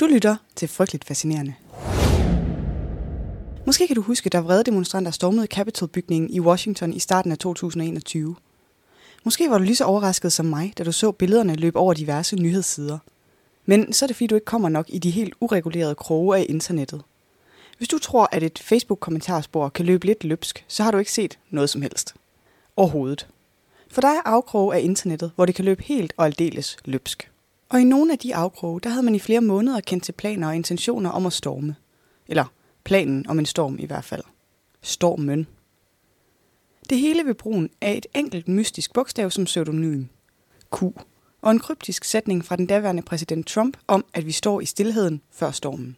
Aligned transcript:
Du 0.00 0.06
lytter 0.06 0.36
til 0.56 0.68
Frygteligt 0.68 1.04
Fascinerende. 1.04 1.54
Måske 3.66 3.86
kan 3.86 3.96
du 3.96 4.02
huske, 4.02 4.30
der 4.30 4.40
vrede 4.40 4.64
demonstranter 4.64 5.10
stormede 5.10 5.46
Capitol-bygningen 5.46 6.30
i 6.30 6.40
Washington 6.40 6.92
i 6.92 6.98
starten 6.98 7.32
af 7.32 7.38
2021. 7.38 8.36
Måske 9.24 9.50
var 9.50 9.58
du 9.58 9.64
lige 9.64 9.76
så 9.76 9.84
overrasket 9.84 10.32
som 10.32 10.46
mig, 10.46 10.72
da 10.78 10.84
du 10.84 10.92
så 10.92 11.12
billederne 11.12 11.54
løbe 11.54 11.78
over 11.78 11.94
diverse 11.94 12.36
nyhedssider. 12.36 12.98
Men 13.66 13.92
så 13.92 14.04
er 14.04 14.06
det 14.06 14.16
fordi, 14.16 14.26
du 14.26 14.34
ikke 14.34 14.44
kommer 14.44 14.68
nok 14.68 14.86
i 14.88 14.98
de 14.98 15.10
helt 15.10 15.34
uregulerede 15.40 15.94
kroge 15.94 16.38
af 16.38 16.46
internettet. 16.48 17.02
Hvis 17.78 17.88
du 17.88 17.98
tror, 17.98 18.28
at 18.32 18.42
et 18.42 18.58
Facebook-kommentarspor 18.58 19.68
kan 19.68 19.86
løbe 19.86 20.06
lidt 20.06 20.24
løbsk, 20.24 20.64
så 20.68 20.82
har 20.82 20.90
du 20.90 20.98
ikke 20.98 21.12
set 21.12 21.38
noget 21.50 21.70
som 21.70 21.82
helst. 21.82 22.14
Overhovedet. 22.76 23.26
For 23.90 24.00
der 24.00 24.08
er 24.08 24.22
afkroge 24.24 24.74
af 24.74 24.80
internettet, 24.80 25.30
hvor 25.34 25.46
det 25.46 25.54
kan 25.54 25.64
løbe 25.64 25.82
helt 25.82 26.12
og 26.16 26.26
aldeles 26.26 26.76
løbsk. 26.84 27.30
Og 27.68 27.80
i 27.80 27.84
nogle 27.84 28.12
af 28.12 28.18
de 28.18 28.34
afkroge, 28.34 28.80
der 28.80 28.90
havde 28.90 29.02
man 29.02 29.14
i 29.14 29.18
flere 29.18 29.40
måneder 29.40 29.80
kendt 29.80 30.04
til 30.04 30.12
planer 30.12 30.48
og 30.48 30.56
intentioner 30.56 31.10
om 31.10 31.26
at 31.26 31.32
storme. 31.32 31.76
Eller 32.26 32.44
planen 32.84 33.26
om 33.28 33.38
en 33.38 33.46
storm 33.46 33.78
i 33.78 33.86
hvert 33.86 34.04
fald. 34.04 34.22
Stormen. 34.82 35.46
Det 36.90 36.98
hele 36.98 37.24
ved 37.24 37.34
brugen 37.34 37.70
af 37.80 37.94
et 37.96 38.06
enkelt 38.14 38.48
mystisk 38.48 38.92
bogstav 38.92 39.30
som 39.30 39.44
pseudonym. 39.44 40.04
Q. 40.76 40.82
Og 41.42 41.50
en 41.52 41.58
kryptisk 41.58 42.04
sætning 42.04 42.44
fra 42.44 42.56
den 42.56 42.66
daværende 42.66 43.02
præsident 43.02 43.46
Trump 43.46 43.76
om, 43.86 44.04
at 44.14 44.26
vi 44.26 44.32
står 44.32 44.60
i 44.60 44.66
stillheden 44.66 45.22
før 45.32 45.50
stormen. 45.50 45.96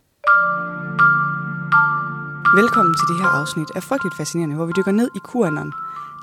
Velkommen 2.57 2.95
til 2.95 3.15
det 3.15 3.23
her 3.23 3.29
afsnit 3.29 3.71
af 3.77 3.83
Frygteligt 3.83 4.17
Fascinerende, 4.17 4.57
hvor 4.57 4.67
vi 4.67 4.73
dykker 4.77 4.93
ned 4.93 5.09
i 5.17 5.21
QAnon, 5.33 5.73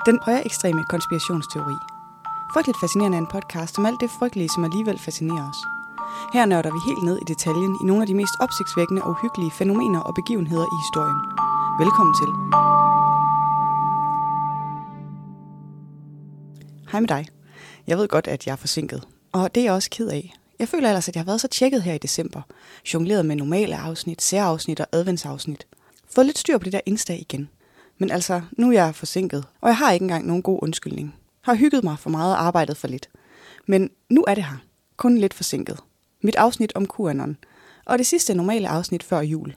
den 0.05 0.19
højere 0.21 0.45
ekstreme 0.45 0.83
konspirationsteori. 0.89 1.94
Frygteligt 2.55 2.79
Fascinerende 2.79 3.17
er 3.17 3.21
en 3.21 3.27
podcast 3.27 3.77
om 3.77 3.85
alt 3.85 3.99
det 4.01 4.09
frygtelige, 4.19 4.49
som 4.49 4.63
alligevel 4.63 4.99
fascinerer 4.99 5.49
os. 5.49 5.61
Her 6.33 6.45
nørder 6.45 6.71
vi 6.73 6.79
helt 6.87 7.03
ned 7.03 7.17
i 7.17 7.25
detaljen 7.27 7.77
i 7.81 7.85
nogle 7.85 8.01
af 8.03 8.07
de 8.07 8.13
mest 8.13 8.33
opsigtsvækkende 8.39 9.01
og 9.03 9.09
uhyggelige 9.09 9.51
fænomener 9.51 9.99
og 9.99 10.15
begivenheder 10.15 10.65
i 10.75 10.77
historien. 10.83 11.19
Velkommen 11.83 12.13
til. 12.21 12.29
Hej 16.91 16.99
med 16.99 17.07
dig. 17.07 17.27
Jeg 17.87 17.97
ved 17.97 18.07
godt, 18.07 18.27
at 18.27 18.47
jeg 18.47 18.51
er 18.51 18.61
forsinket, 18.65 19.07
og 19.31 19.55
det 19.55 19.61
er 19.61 19.65
jeg 19.65 19.73
også 19.73 19.89
ked 19.89 20.07
af. 20.07 20.33
Jeg 20.59 20.67
føler 20.67 20.89
ellers, 20.89 21.07
at 21.07 21.15
jeg 21.15 21.21
har 21.21 21.25
været 21.25 21.41
så 21.41 21.47
tjekket 21.47 21.83
her 21.83 21.93
i 21.93 21.97
december. 21.97 22.41
Jongleret 22.93 23.25
med 23.25 23.35
normale 23.35 23.77
afsnit, 23.77 24.21
særafsnit 24.21 24.79
og 24.79 24.87
adventsafsnit. 24.91 25.67
Fået 26.15 26.25
lidt 26.25 26.37
styr 26.37 26.57
på 26.57 26.63
det 26.63 26.73
der 26.73 26.81
Insta 26.85 27.13
igen. 27.13 27.49
Men 27.97 28.11
altså, 28.11 28.41
nu 28.51 28.67
er 28.67 28.73
jeg 28.73 28.95
forsinket, 28.95 29.45
og 29.61 29.67
jeg 29.69 29.77
har 29.77 29.91
ikke 29.91 30.03
engang 30.03 30.27
nogen 30.27 30.43
god 30.43 30.59
undskyldning. 30.61 31.15
Har 31.45 31.55
hygget 31.55 31.83
mig 31.83 31.99
for 31.99 32.09
meget 32.09 32.33
og 32.33 32.41
arbejdet 32.41 32.77
for 32.77 32.87
lidt. 32.87 33.09
Men 33.65 33.89
nu 34.09 34.25
er 34.27 34.35
det 34.35 34.43
her. 34.43 34.57
Kun 34.97 35.17
lidt 35.17 35.33
forsinket. 35.33 35.79
Mit 36.21 36.35
afsnit 36.35 36.71
om 36.75 36.87
QAnon. 36.97 37.37
Og 37.85 37.97
det 37.97 38.07
sidste 38.07 38.33
normale 38.33 38.69
afsnit 38.69 39.03
før 39.03 39.19
jul. 39.21 39.55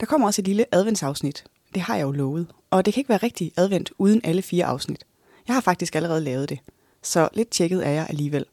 Der 0.00 0.06
kommer 0.06 0.26
også 0.26 0.42
et 0.42 0.46
lille 0.46 0.64
adventsafsnit. 0.72 1.44
Det 1.74 1.82
har 1.82 1.96
jeg 1.96 2.02
jo 2.02 2.10
lovet. 2.10 2.46
Og 2.70 2.84
det 2.84 2.94
kan 2.94 3.00
ikke 3.00 3.08
være 3.08 3.18
rigtig 3.18 3.52
advent 3.56 3.92
uden 3.98 4.20
alle 4.24 4.42
fire 4.42 4.64
afsnit. 4.64 5.06
Jeg 5.48 5.56
har 5.56 5.60
faktisk 5.60 5.94
allerede 5.94 6.20
lavet 6.20 6.48
det. 6.48 6.58
Så 7.02 7.28
lidt 7.34 7.50
tjekket 7.50 7.86
er 7.86 7.90
jeg 7.90 8.06
alligevel. 8.08 8.44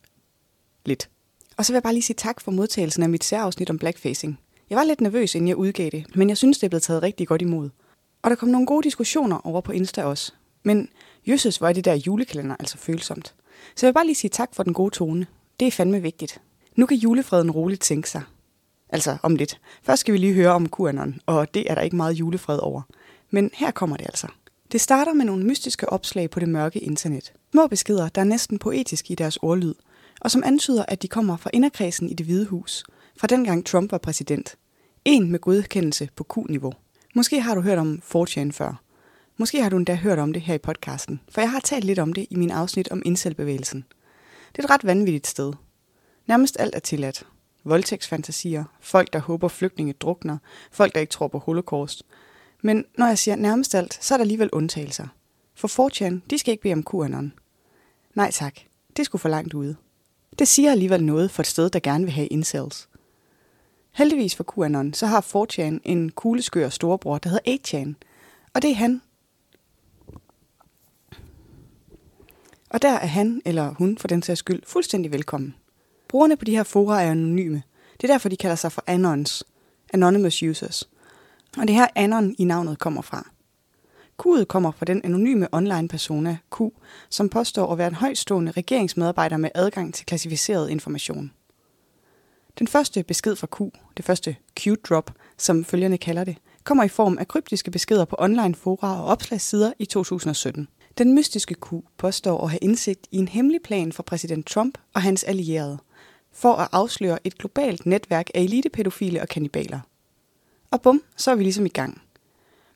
Lidt. 0.85 1.09
Og 1.57 1.65
så 1.65 1.73
vil 1.73 1.75
jeg 1.75 1.83
bare 1.83 1.93
lige 1.93 2.03
sige 2.03 2.15
tak 2.19 2.41
for 2.41 2.51
modtagelsen 2.51 3.03
af 3.03 3.09
mit 3.09 3.23
særafsnit 3.23 3.69
om 3.69 3.79
blackfacing. 3.79 4.39
Jeg 4.69 4.77
var 4.77 4.83
lidt 4.83 5.01
nervøs, 5.01 5.35
inden 5.35 5.47
jeg 5.47 5.57
udgav 5.57 5.89
det, 5.89 6.15
men 6.15 6.29
jeg 6.29 6.37
synes, 6.37 6.57
det 6.57 6.67
er 6.67 6.69
blevet 6.69 6.83
taget 6.83 7.03
rigtig 7.03 7.27
godt 7.27 7.41
imod. 7.41 7.69
Og 8.21 8.29
der 8.29 8.35
kom 8.35 8.49
nogle 8.49 8.67
gode 8.67 8.83
diskussioner 8.83 9.47
over 9.47 9.61
på 9.61 9.71
Insta 9.71 10.03
også. 10.03 10.33
Men 10.63 10.89
jøsses, 11.27 11.57
hvor 11.57 11.67
er 11.67 11.73
det 11.73 11.85
der 11.85 11.93
julekalender 11.93 12.55
altså 12.59 12.77
følsomt. 12.77 13.35
Så 13.75 13.85
jeg 13.85 13.87
vil 13.87 13.93
bare 13.93 14.05
lige 14.05 14.15
sige 14.15 14.29
tak 14.29 14.49
for 14.55 14.63
den 14.63 14.73
gode 14.73 14.95
tone. 14.95 15.27
Det 15.59 15.67
er 15.67 15.71
fandme 15.71 16.01
vigtigt. 16.01 16.41
Nu 16.75 16.85
kan 16.85 16.97
julefreden 16.97 17.51
roligt 17.51 17.81
tænke 17.81 18.09
sig. 18.09 18.21
Altså 18.89 19.17
om 19.23 19.35
lidt. 19.35 19.59
Først 19.83 19.99
skal 19.99 20.13
vi 20.13 20.17
lige 20.17 20.33
høre 20.33 20.51
om 20.51 20.69
QAnon, 20.77 21.19
og 21.25 21.53
det 21.53 21.71
er 21.71 21.75
der 21.75 21.81
ikke 21.81 21.95
meget 21.95 22.13
julefred 22.13 22.59
over. 22.59 22.81
Men 23.31 23.49
her 23.53 23.71
kommer 23.71 23.97
det 23.97 24.05
altså. 24.05 24.27
Det 24.71 24.81
starter 24.81 25.13
med 25.13 25.25
nogle 25.25 25.45
mystiske 25.45 25.89
opslag 25.89 26.29
på 26.29 26.39
det 26.39 26.49
mørke 26.49 26.79
internet. 26.79 27.33
Små 27.51 27.67
beskeder, 27.67 28.09
der 28.09 28.21
er 28.21 28.25
næsten 28.25 28.59
poetiske 28.59 29.11
i 29.11 29.15
deres 29.15 29.37
ordlyd, 29.37 29.73
og 30.21 30.31
som 30.31 30.43
antyder, 30.45 30.85
at 30.87 31.01
de 31.01 31.07
kommer 31.07 31.37
fra 31.37 31.49
inderkredsen 31.53 32.09
i 32.09 32.13
det 32.13 32.25
hvide 32.25 32.45
hus, 32.45 32.83
fra 33.17 33.27
dengang 33.27 33.65
Trump 33.65 33.91
var 33.91 33.97
præsident. 33.97 34.55
En 35.05 35.31
med 35.31 35.39
godkendelse 35.39 36.09
på 36.15 36.25
Q-niveau. 36.33 36.73
Måske 37.15 37.41
har 37.41 37.55
du 37.55 37.61
hørt 37.61 37.77
om 37.77 38.01
4 38.01 38.51
før. 38.51 38.82
Måske 39.37 39.61
har 39.61 39.69
du 39.69 39.77
endda 39.77 39.95
hørt 39.95 40.19
om 40.19 40.33
det 40.33 40.41
her 40.41 40.53
i 40.53 40.57
podcasten, 40.57 41.21
for 41.29 41.41
jeg 41.41 41.51
har 41.51 41.59
talt 41.59 41.83
lidt 41.83 41.99
om 41.99 42.13
det 42.13 42.27
i 42.29 42.35
min 42.35 42.51
afsnit 42.51 42.91
om 42.91 43.01
indselbevægelsen. 43.05 43.85
Det 44.51 44.59
er 44.59 44.63
et 44.63 44.69
ret 44.69 44.85
vanvittigt 44.85 45.27
sted. 45.27 45.53
Nærmest 46.27 46.59
alt 46.59 46.75
er 46.75 46.79
tilladt. 46.79 47.27
Voldtægtsfantasier, 47.63 48.63
folk 48.79 49.13
der 49.13 49.19
håber 49.19 49.47
flygtninge 49.47 49.93
drukner, 49.93 50.37
folk 50.71 50.95
der 50.95 51.01
ikke 51.01 51.11
tror 51.11 51.27
på 51.27 51.39
holocaust. 51.39 52.03
Men 52.61 52.85
når 52.97 53.07
jeg 53.07 53.17
siger 53.17 53.35
nærmest 53.35 53.75
alt, 53.75 53.97
så 54.01 54.13
er 54.13 54.17
der 54.17 54.23
alligevel 54.23 54.49
undtagelser. 54.51 55.07
For 55.55 55.89
4chan, 55.89 56.19
de 56.29 56.37
skal 56.37 56.51
ikke 56.51 56.61
bede 56.61 56.73
om 56.73 56.85
QAnon. 56.91 57.33
Nej 58.13 58.31
tak, 58.31 58.55
det 58.97 59.05
skulle 59.05 59.19
for 59.19 59.29
langt 59.29 59.53
ude. 59.53 59.75
Det 60.39 60.47
siger 60.47 60.71
alligevel 60.71 61.03
noget 61.03 61.31
for 61.31 61.43
et 61.43 61.47
sted, 61.47 61.69
der 61.69 61.79
gerne 61.79 62.03
vil 62.03 62.13
have 62.13 62.27
incels. 62.27 62.89
Heldigvis 63.91 64.35
for 64.35 64.45
QAnon, 64.55 64.93
så 64.93 65.05
har 65.05 65.21
4chan 65.21 65.79
en 65.83 66.09
kugleskør 66.11 66.69
storebror, 66.69 67.17
der 67.17 67.29
hedder 67.29 67.57
8chan. 67.57 67.93
Og 68.53 68.61
det 68.61 68.71
er 68.71 68.75
han. 68.75 69.01
Og 72.73 72.81
der 72.81 72.91
er 72.91 73.05
han, 73.05 73.41
eller 73.45 73.73
hun 73.73 73.97
for 73.97 74.07
den 74.07 74.21
sags 74.21 74.39
skyld, 74.39 74.61
fuldstændig 74.65 75.11
velkommen. 75.11 75.55
Brugerne 76.07 76.37
på 76.37 76.45
de 76.45 76.55
her 76.55 76.63
fora 76.63 77.03
er 77.03 77.11
anonyme. 77.11 77.63
Det 78.01 78.09
er 78.09 78.13
derfor, 78.13 78.29
de 78.29 78.37
kalder 78.37 78.55
sig 78.55 78.71
for 78.71 78.83
Anons. 78.87 79.43
Anonymous 79.93 80.43
Users. 80.43 80.89
Og 81.57 81.67
det 81.67 81.75
her 81.75 81.87
Anon 81.95 82.35
i 82.37 82.43
navnet 82.43 82.79
kommer 82.79 83.01
fra. 83.01 83.29
Q'et 84.21 84.43
kommer 84.43 84.71
fra 84.71 84.85
den 84.85 85.01
anonyme 85.03 85.47
online 85.51 85.87
persona 85.87 86.37
Q, 86.55 86.61
som 87.09 87.29
påstår 87.29 87.71
at 87.71 87.77
være 87.77 87.87
en 87.87 87.93
højstående 87.93 88.51
regeringsmedarbejder 88.51 89.37
med 89.37 89.49
adgang 89.55 89.93
til 89.93 90.05
klassificeret 90.05 90.69
information. 90.69 91.31
Den 92.59 92.67
første 92.67 93.03
besked 93.03 93.35
fra 93.35 93.47
Q, 93.47 93.59
det 93.97 94.05
første 94.05 94.35
Q-drop, 94.59 95.11
som 95.37 95.65
følgerne 95.65 95.97
kalder 95.97 96.23
det, 96.23 96.37
kommer 96.63 96.83
i 96.83 96.87
form 96.87 97.17
af 97.17 97.27
kryptiske 97.27 97.71
beskeder 97.71 98.05
på 98.05 98.15
online 98.19 98.55
fora 98.55 99.01
og 99.01 99.05
opslagssider 99.05 99.73
i 99.79 99.85
2017. 99.85 100.67
Den 100.97 101.13
mystiske 101.13 101.55
Q 101.55 101.73
påstår 101.97 102.43
at 102.43 102.49
have 102.49 102.59
indsigt 102.61 103.07
i 103.11 103.17
en 103.17 103.27
hemmelig 103.27 103.61
plan 103.61 103.91
for 103.91 104.03
præsident 104.03 104.45
Trump 104.45 104.77
og 104.93 105.01
hans 105.01 105.23
allierede, 105.23 105.77
for 106.31 106.53
at 106.53 106.69
afsløre 106.71 107.19
et 107.23 107.37
globalt 107.37 107.85
netværk 107.85 108.29
af 108.35 108.41
elitepædofile 108.41 109.21
og 109.21 109.27
kannibaler. 109.27 109.79
Og 110.71 110.81
bum, 110.81 111.03
så 111.17 111.31
er 111.31 111.35
vi 111.35 111.43
ligesom 111.43 111.65
i 111.65 111.69
gang. 111.69 112.01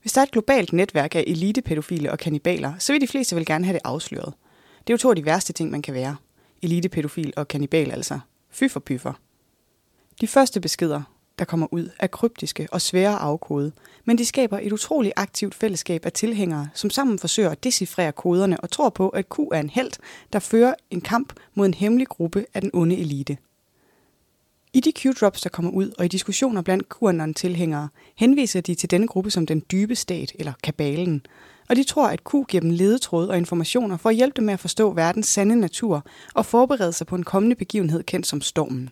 Hvis 0.00 0.12
der 0.12 0.20
er 0.20 0.24
et 0.24 0.30
globalt 0.30 0.72
netværk 0.72 1.14
af 1.14 1.24
elitepædofile 1.26 2.10
og 2.10 2.18
kannibaler, 2.18 2.78
så 2.78 2.92
vil 2.92 3.00
de 3.00 3.08
fleste 3.08 3.36
vel 3.36 3.46
gerne 3.46 3.64
have 3.64 3.74
det 3.74 3.82
afsløret. 3.84 4.34
Det 4.78 4.92
er 4.92 4.94
jo 4.94 4.98
to 4.98 5.10
af 5.10 5.16
de 5.16 5.24
værste 5.24 5.52
ting, 5.52 5.70
man 5.70 5.82
kan 5.82 5.94
være. 5.94 6.16
Elitepædofil 6.62 7.32
og 7.36 7.48
kannibal 7.48 7.90
altså. 7.90 8.20
Fy 8.50 8.64
for 8.70 8.80
pyffer. 8.80 9.12
De 10.20 10.26
første 10.26 10.60
beskeder, 10.60 11.17
der 11.38 11.44
kommer 11.44 11.66
ud, 11.70 11.90
er 11.98 12.06
kryptiske 12.06 12.68
og 12.72 12.80
svære 12.80 13.12
at 13.12 13.18
afkode, 13.18 13.72
men 14.04 14.18
de 14.18 14.24
skaber 14.24 14.58
et 14.62 14.72
utroligt 14.72 15.14
aktivt 15.16 15.54
fællesskab 15.54 16.06
af 16.06 16.12
tilhængere, 16.12 16.68
som 16.74 16.90
sammen 16.90 17.18
forsøger 17.18 17.50
at 17.50 17.64
decifrere 17.64 18.12
koderne 18.12 18.60
og 18.60 18.70
tror 18.70 18.88
på, 18.88 19.08
at 19.08 19.28
Q 19.28 19.38
er 19.38 19.60
en 19.60 19.70
held, 19.70 19.92
der 20.32 20.38
fører 20.38 20.74
en 20.90 21.00
kamp 21.00 21.32
mod 21.54 21.66
en 21.66 21.74
hemmelig 21.74 22.06
gruppe 22.06 22.46
af 22.54 22.60
den 22.60 22.70
onde 22.74 22.96
elite. 22.96 23.36
I 24.72 24.80
de 24.80 24.92
Q-drops, 24.98 25.42
der 25.42 25.48
kommer 25.48 25.70
ud, 25.70 25.92
og 25.98 26.04
i 26.04 26.08
diskussioner 26.08 26.62
blandt 26.62 26.88
QAnon-tilhængere, 26.88 27.88
henviser 28.16 28.60
de 28.60 28.74
til 28.74 28.90
denne 28.90 29.06
gruppe 29.06 29.30
som 29.30 29.46
den 29.46 29.62
dybe 29.72 29.94
stat, 29.94 30.32
eller 30.38 30.52
kabalen, 30.62 31.22
og 31.68 31.76
de 31.76 31.84
tror, 31.84 32.08
at 32.08 32.24
Q 32.24 32.34
giver 32.48 32.60
dem 32.60 32.70
ledetråd 32.70 33.28
og 33.28 33.36
informationer 33.36 33.96
for 33.96 34.08
at 34.08 34.14
hjælpe 34.14 34.36
dem 34.36 34.44
med 34.44 34.54
at 34.54 34.60
forstå 34.60 34.92
verdens 34.92 35.26
sande 35.26 35.56
natur 35.56 36.04
og 36.34 36.46
forberede 36.46 36.92
sig 36.92 37.06
på 37.06 37.14
en 37.14 37.24
kommende 37.24 37.56
begivenhed 37.56 38.02
kendt 38.02 38.26
som 38.26 38.40
stormen. 38.40 38.90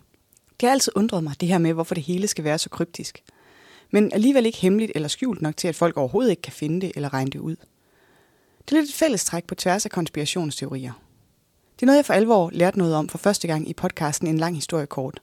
Det 0.60 0.66
har 0.66 0.72
altid 0.72 0.92
undret 0.96 1.24
mig, 1.24 1.40
det 1.40 1.48
her 1.48 1.58
med, 1.58 1.72
hvorfor 1.72 1.94
det 1.94 2.04
hele 2.04 2.28
skal 2.28 2.44
være 2.44 2.58
så 2.58 2.68
kryptisk. 2.68 3.22
Men 3.90 4.12
alligevel 4.12 4.46
ikke 4.46 4.58
hemmeligt 4.58 4.92
eller 4.94 5.08
skjult 5.08 5.42
nok 5.42 5.56
til, 5.56 5.68
at 5.68 5.74
folk 5.74 5.96
overhovedet 5.96 6.30
ikke 6.30 6.42
kan 6.42 6.52
finde 6.52 6.80
det 6.80 6.92
eller 6.94 7.14
regne 7.14 7.30
det 7.30 7.38
ud. 7.38 7.56
Det 8.58 8.76
er 8.76 8.80
lidt 8.80 8.90
et 8.90 8.94
fællestræk 8.94 9.44
på 9.44 9.54
tværs 9.54 9.84
af 9.84 9.90
konspirationsteorier. 9.90 10.92
Det 11.76 11.82
er 11.82 11.86
noget, 11.86 11.96
jeg 11.96 12.04
for 12.04 12.14
alvor 12.14 12.50
lærte 12.52 12.78
noget 12.78 12.94
om 12.94 13.08
for 13.08 13.18
første 13.18 13.46
gang 13.48 13.68
i 13.68 13.74
podcasten 13.74 14.28
En 14.28 14.38
lang 14.38 14.54
historie 14.54 14.86
kort. 14.86 15.22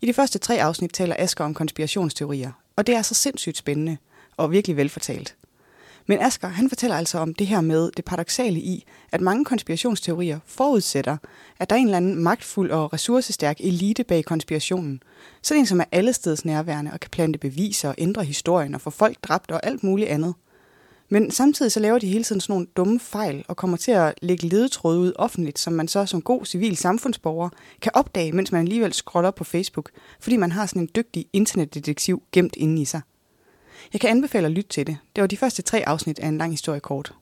I 0.00 0.06
de 0.06 0.12
første 0.12 0.38
tre 0.38 0.62
afsnit 0.62 0.92
taler 0.92 1.16
Asger 1.18 1.44
om 1.44 1.54
konspirationsteorier, 1.54 2.52
og 2.76 2.86
det 2.86 2.94
er 2.94 3.02
så 3.02 3.14
sindssygt 3.14 3.56
spændende 3.56 3.96
og 4.36 4.50
virkelig 4.50 4.76
velfortalt. 4.76 5.36
Men 6.10 6.18
Asger, 6.20 6.48
han 6.48 6.68
fortæller 6.68 6.96
altså 6.96 7.18
om 7.18 7.34
det 7.34 7.46
her 7.46 7.60
med 7.60 7.90
det 7.96 8.04
paradoxale 8.04 8.60
i, 8.60 8.84
at 9.12 9.20
mange 9.20 9.44
konspirationsteorier 9.44 10.38
forudsætter, 10.46 11.16
at 11.58 11.70
der 11.70 11.76
er 11.76 11.80
en 11.80 11.86
eller 11.86 11.96
anden 11.96 12.22
magtfuld 12.22 12.70
og 12.70 12.92
ressourcestærk 12.92 13.60
elite 13.60 14.04
bag 14.04 14.24
konspirationen. 14.24 15.02
Sådan 15.42 15.60
en, 15.60 15.66
som 15.66 15.80
er 15.80 15.84
allesteds 15.92 16.44
nærværende 16.44 16.92
og 16.92 17.00
kan 17.00 17.10
plante 17.10 17.38
beviser 17.38 17.88
og 17.88 17.94
ændre 17.98 18.24
historien 18.24 18.74
og 18.74 18.80
få 18.80 18.90
folk 18.90 19.16
dræbt 19.22 19.50
og 19.50 19.66
alt 19.66 19.84
muligt 19.84 20.08
andet. 20.08 20.34
Men 21.08 21.30
samtidig 21.30 21.72
så 21.72 21.80
laver 21.80 21.98
de 21.98 22.06
hele 22.06 22.24
tiden 22.24 22.40
sådan 22.40 22.52
nogle 22.52 22.66
dumme 22.76 23.00
fejl 23.00 23.44
og 23.48 23.56
kommer 23.56 23.76
til 23.76 23.92
at 23.92 24.14
lægge 24.22 24.48
ledetråde 24.48 25.00
ud 25.00 25.12
offentligt, 25.16 25.58
som 25.58 25.72
man 25.72 25.88
så 25.88 26.06
som 26.06 26.22
god 26.22 26.44
civil 26.44 26.76
samfundsborger 26.76 27.48
kan 27.82 27.92
opdage, 27.94 28.32
mens 28.32 28.52
man 28.52 28.62
alligevel 28.62 28.92
scroller 28.92 29.30
på 29.30 29.44
Facebook, 29.44 29.90
fordi 30.20 30.36
man 30.36 30.52
har 30.52 30.66
sådan 30.66 30.82
en 30.82 30.88
dygtig 30.96 31.26
internetdetektiv 31.32 32.22
gemt 32.32 32.56
inde 32.56 32.82
i 32.82 32.84
sig. 32.84 33.00
Jeg 33.92 34.00
kan 34.00 34.10
anbefale 34.10 34.46
at 34.46 34.52
lytte 34.52 34.70
til 34.70 34.86
det. 34.86 34.98
Det 35.16 35.20
var 35.20 35.26
de 35.26 35.36
første 35.36 35.62
tre 35.62 35.88
afsnit 35.88 36.18
af 36.18 36.28
en 36.28 36.38
lang 36.38 36.52
historie 36.52 36.80
kort. 36.80 37.14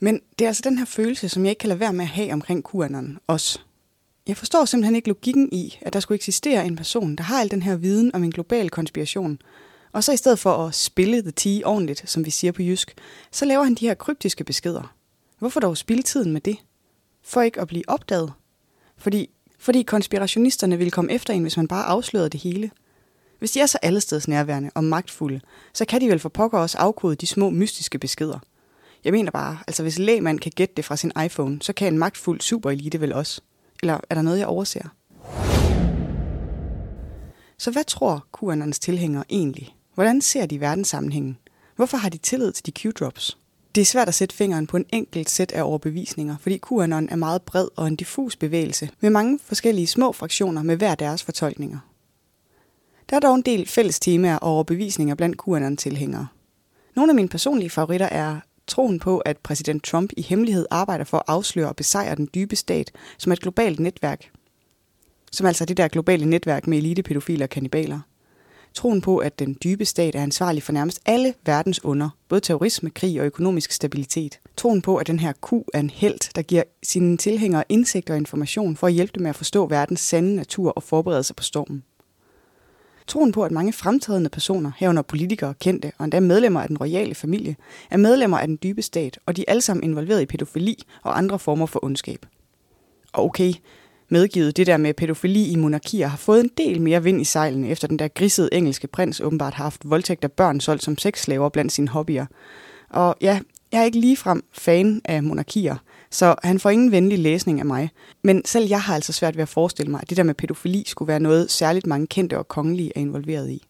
Men 0.00 0.20
det 0.38 0.44
er 0.44 0.48
altså 0.48 0.62
den 0.64 0.78
her 0.78 0.84
følelse, 0.84 1.28
som 1.28 1.44
jeg 1.44 1.50
ikke 1.50 1.60
kan 1.60 1.68
lade 1.68 1.80
være 1.80 1.92
med 1.92 2.04
at 2.04 2.10
have 2.10 2.32
omkring 2.32 2.64
QAnon 2.70 3.18
også. 3.26 3.58
Jeg 4.26 4.36
forstår 4.36 4.64
simpelthen 4.64 4.96
ikke 4.96 5.08
logikken 5.08 5.48
i, 5.52 5.78
at 5.82 5.92
der 5.92 6.00
skulle 6.00 6.16
eksistere 6.16 6.66
en 6.66 6.76
person, 6.76 7.16
der 7.16 7.24
har 7.24 7.40
al 7.40 7.50
den 7.50 7.62
her 7.62 7.76
viden 7.76 8.14
om 8.14 8.24
en 8.24 8.30
global 8.30 8.70
konspiration, 8.70 9.38
og 9.92 10.04
så 10.04 10.12
i 10.12 10.16
stedet 10.16 10.38
for 10.38 10.66
at 10.66 10.74
spille 10.74 11.22
the 11.22 11.30
tea 11.30 11.60
ordentligt, 11.64 12.10
som 12.10 12.24
vi 12.24 12.30
siger 12.30 12.52
på 12.52 12.62
jysk, 12.62 12.94
så 13.30 13.44
laver 13.44 13.64
han 13.64 13.74
de 13.74 13.86
her 13.86 13.94
kryptiske 13.94 14.44
beskeder. 14.44 14.94
Hvorfor 15.38 15.60
dog 15.60 15.76
spille 15.76 16.02
tiden 16.02 16.32
med 16.32 16.40
det? 16.40 16.56
For 17.22 17.42
ikke 17.42 17.60
at 17.60 17.68
blive 17.68 17.82
opdaget? 17.88 18.32
Fordi, 18.96 19.30
fordi 19.58 19.82
konspirationisterne 19.82 20.78
ville 20.78 20.90
komme 20.90 21.12
efter 21.12 21.34
en, 21.34 21.42
hvis 21.42 21.56
man 21.56 21.68
bare 21.68 21.84
afslørede 21.84 22.28
det 22.28 22.40
hele. 22.40 22.70
Hvis 23.38 23.50
de 23.50 23.60
er 23.60 23.66
så 23.66 23.78
allesteds 23.82 24.28
nærværende 24.28 24.70
og 24.74 24.84
magtfulde, 24.84 25.40
så 25.74 25.84
kan 25.84 26.00
de 26.00 26.08
vel 26.08 26.18
for 26.18 26.28
pokker 26.28 26.58
også 26.58 26.78
afkode 26.78 27.16
de 27.16 27.26
små 27.26 27.50
mystiske 27.50 27.98
beskeder. 27.98 28.38
Jeg 29.04 29.12
mener 29.12 29.30
bare, 29.30 29.58
altså 29.66 29.82
hvis 29.82 29.98
lægmand 29.98 30.40
kan 30.40 30.52
gætte 30.56 30.74
det 30.76 30.84
fra 30.84 30.96
sin 30.96 31.12
iPhone, 31.24 31.62
så 31.62 31.72
kan 31.72 31.92
en 31.92 31.98
magtfuld 31.98 32.40
superelite 32.40 33.00
vel 33.00 33.12
også. 33.12 33.40
Eller 33.82 34.00
er 34.10 34.14
der 34.14 34.22
noget, 34.22 34.38
jeg 34.38 34.46
overser? 34.46 34.88
Så 37.58 37.70
hvad 37.70 37.84
tror 37.84 38.26
QAnons 38.40 38.78
tilhængere 38.78 39.24
egentlig? 39.30 39.74
Hvordan 39.94 40.20
ser 40.20 40.46
de 40.46 40.60
verdenssammenhængen? 40.60 41.38
Hvorfor 41.76 41.96
har 41.96 42.08
de 42.08 42.18
tillid 42.18 42.52
til 42.52 42.66
de 42.66 42.72
Q-drops? 42.78 43.36
Det 43.74 43.80
er 43.80 43.84
svært 43.84 44.08
at 44.08 44.14
sætte 44.14 44.34
fingeren 44.34 44.66
på 44.66 44.76
en 44.76 44.86
enkelt 44.92 45.30
sæt 45.30 45.52
af 45.52 45.62
overbevisninger, 45.62 46.36
fordi 46.40 46.60
QAnon 46.68 47.08
er 47.08 47.16
meget 47.16 47.42
bred 47.42 47.68
og 47.76 47.86
en 47.86 47.96
diffus 47.96 48.36
bevægelse 48.36 48.90
med 49.00 49.10
mange 49.10 49.38
forskellige 49.42 49.86
små 49.86 50.12
fraktioner 50.12 50.62
med 50.62 50.76
hver 50.76 50.94
deres 50.94 51.22
fortolkninger. 51.22 51.78
Der 53.10 53.16
er 53.16 53.20
dog 53.20 53.34
en 53.34 53.42
del 53.42 53.68
fælles 53.68 54.00
temaer 54.00 54.36
og 54.36 54.52
overbevisninger 54.52 55.14
blandt 55.14 55.36
QAnon-tilhængere. 55.42 56.26
Nogle 56.96 57.10
af 57.10 57.14
mine 57.14 57.28
personlige 57.28 57.70
favoritter 57.70 58.06
er 58.06 58.40
troen 58.66 58.98
på, 58.98 59.18
at 59.18 59.36
præsident 59.36 59.84
Trump 59.84 60.12
i 60.16 60.22
hemmelighed 60.22 60.66
arbejder 60.70 61.04
for 61.04 61.16
at 61.16 61.24
afsløre 61.26 61.68
og 61.68 61.76
besejre 61.76 62.14
den 62.14 62.28
dybe 62.34 62.56
stat 62.56 62.92
som 63.18 63.32
et 63.32 63.40
globalt 63.40 63.80
netværk. 63.80 64.30
Som 65.32 65.46
altså 65.46 65.64
det 65.64 65.76
der 65.76 65.88
globale 65.88 66.26
netværk 66.26 66.66
med 66.66 66.78
elitepædofiler 66.78 67.46
og 67.46 67.50
kannibaler. 67.50 68.00
Troen 68.74 69.00
på, 69.00 69.18
at 69.18 69.38
den 69.38 69.56
dybe 69.64 69.84
stat 69.84 70.14
er 70.14 70.22
ansvarlig 70.22 70.62
for 70.62 70.72
nærmest 70.72 71.00
alle 71.06 71.34
verdens 71.46 71.84
under, 71.84 72.08
både 72.28 72.40
terrorisme, 72.40 72.90
krig 72.90 73.20
og 73.20 73.26
økonomisk 73.26 73.72
stabilitet. 73.72 74.40
Troen 74.56 74.82
på, 74.82 74.96
at 74.96 75.06
den 75.06 75.18
her 75.18 75.32
Q 75.32 75.52
er 75.52 75.80
en 75.80 75.90
held, 75.90 76.34
der 76.34 76.42
giver 76.42 76.62
sine 76.82 77.16
tilhængere 77.16 77.64
indsigt 77.68 78.10
og 78.10 78.16
information 78.16 78.76
for 78.76 78.86
at 78.86 78.92
hjælpe 78.92 79.12
dem 79.14 79.22
med 79.22 79.30
at 79.30 79.36
forstå 79.36 79.66
verdens 79.66 80.00
sande 80.00 80.36
natur 80.36 80.70
og 80.70 80.82
forberede 80.82 81.22
sig 81.22 81.36
på 81.36 81.42
stormen. 81.42 81.84
Troen 83.08 83.32
på, 83.32 83.44
at 83.44 83.52
mange 83.52 83.72
fremtrædende 83.72 84.30
personer, 84.30 84.70
herunder 84.78 85.02
politikere, 85.02 85.54
kendte 85.54 85.92
og 85.98 86.04
endda 86.04 86.20
medlemmer 86.20 86.60
af 86.60 86.68
den 86.68 86.78
royale 86.78 87.14
familie, 87.14 87.56
er 87.90 87.96
medlemmer 87.96 88.38
af 88.38 88.46
den 88.46 88.58
dybe 88.62 88.82
stat, 88.82 89.18
og 89.26 89.36
de 89.36 89.44
er 89.48 89.50
alle 89.50 89.60
sammen 89.60 89.84
involveret 89.84 90.22
i 90.22 90.26
pædofili 90.26 90.82
og 91.02 91.18
andre 91.18 91.38
former 91.38 91.66
for 91.66 91.84
ondskab. 91.84 92.26
Og 93.12 93.24
okay, 93.24 93.52
medgivet 94.08 94.56
det 94.56 94.66
der 94.66 94.76
med 94.76 94.94
pædofili 94.94 95.50
i 95.50 95.56
monarkier 95.56 96.06
har 96.06 96.16
fået 96.16 96.40
en 96.40 96.50
del 96.58 96.80
mere 96.80 97.02
vind 97.02 97.20
i 97.20 97.24
sejlene, 97.24 97.68
efter 97.68 97.88
den 97.88 97.98
der 97.98 98.08
grisede 98.08 98.48
engelske 98.52 98.86
prins 98.86 99.20
åbenbart 99.20 99.54
har 99.54 99.64
haft 99.64 99.90
voldtægt 99.90 100.24
af 100.24 100.32
børn 100.32 100.60
solgt 100.60 100.82
som 100.84 100.98
sexslaver 100.98 101.48
blandt 101.48 101.72
sine 101.72 101.88
hobbyer. 101.88 102.26
Og 102.90 103.16
ja, 103.20 103.40
jeg 103.72 103.80
er 103.80 103.84
ikke 103.84 104.00
ligefrem 104.00 104.44
fan 104.52 105.00
af 105.04 105.22
monarkier, 105.22 105.76
så 106.10 106.34
han 106.42 106.60
får 106.60 106.70
ingen 106.70 106.92
venlig 106.92 107.18
læsning 107.18 107.60
af 107.60 107.66
mig. 107.66 107.90
Men 108.24 108.44
selv 108.44 108.68
jeg 108.68 108.80
har 108.80 108.94
altså 108.94 109.12
svært 109.12 109.36
ved 109.36 109.42
at 109.42 109.48
forestille 109.48 109.90
mig, 109.90 110.00
at 110.02 110.08
det 110.08 110.16
der 110.16 110.22
med 110.22 110.34
pædofili 110.34 110.84
skulle 110.86 111.08
være 111.08 111.20
noget, 111.20 111.50
særligt 111.50 111.86
mange 111.86 112.06
kendte 112.06 112.38
og 112.38 112.48
kongelige 112.48 112.92
er 112.96 113.00
involveret 113.00 113.50
i. 113.50 113.62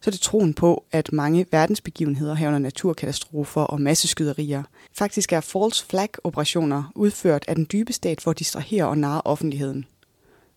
Så 0.00 0.10
er 0.10 0.12
det 0.12 0.20
troen 0.20 0.54
på, 0.54 0.84
at 0.92 1.12
mange 1.12 1.46
verdensbegivenheder 1.50 2.34
herunder 2.34 2.58
naturkatastrofer 2.58 3.60
og 3.60 3.80
masseskyderier 3.80 4.62
faktisk 4.92 5.32
er 5.32 5.40
false 5.40 5.86
flag 5.86 6.08
operationer 6.24 6.92
udført 6.94 7.44
af 7.48 7.54
den 7.54 7.66
dybe 7.72 7.92
stat 7.92 8.20
for 8.20 8.30
at 8.30 8.38
distrahere 8.38 8.86
og 8.86 8.98
narre 8.98 9.22
offentligheden. 9.24 9.84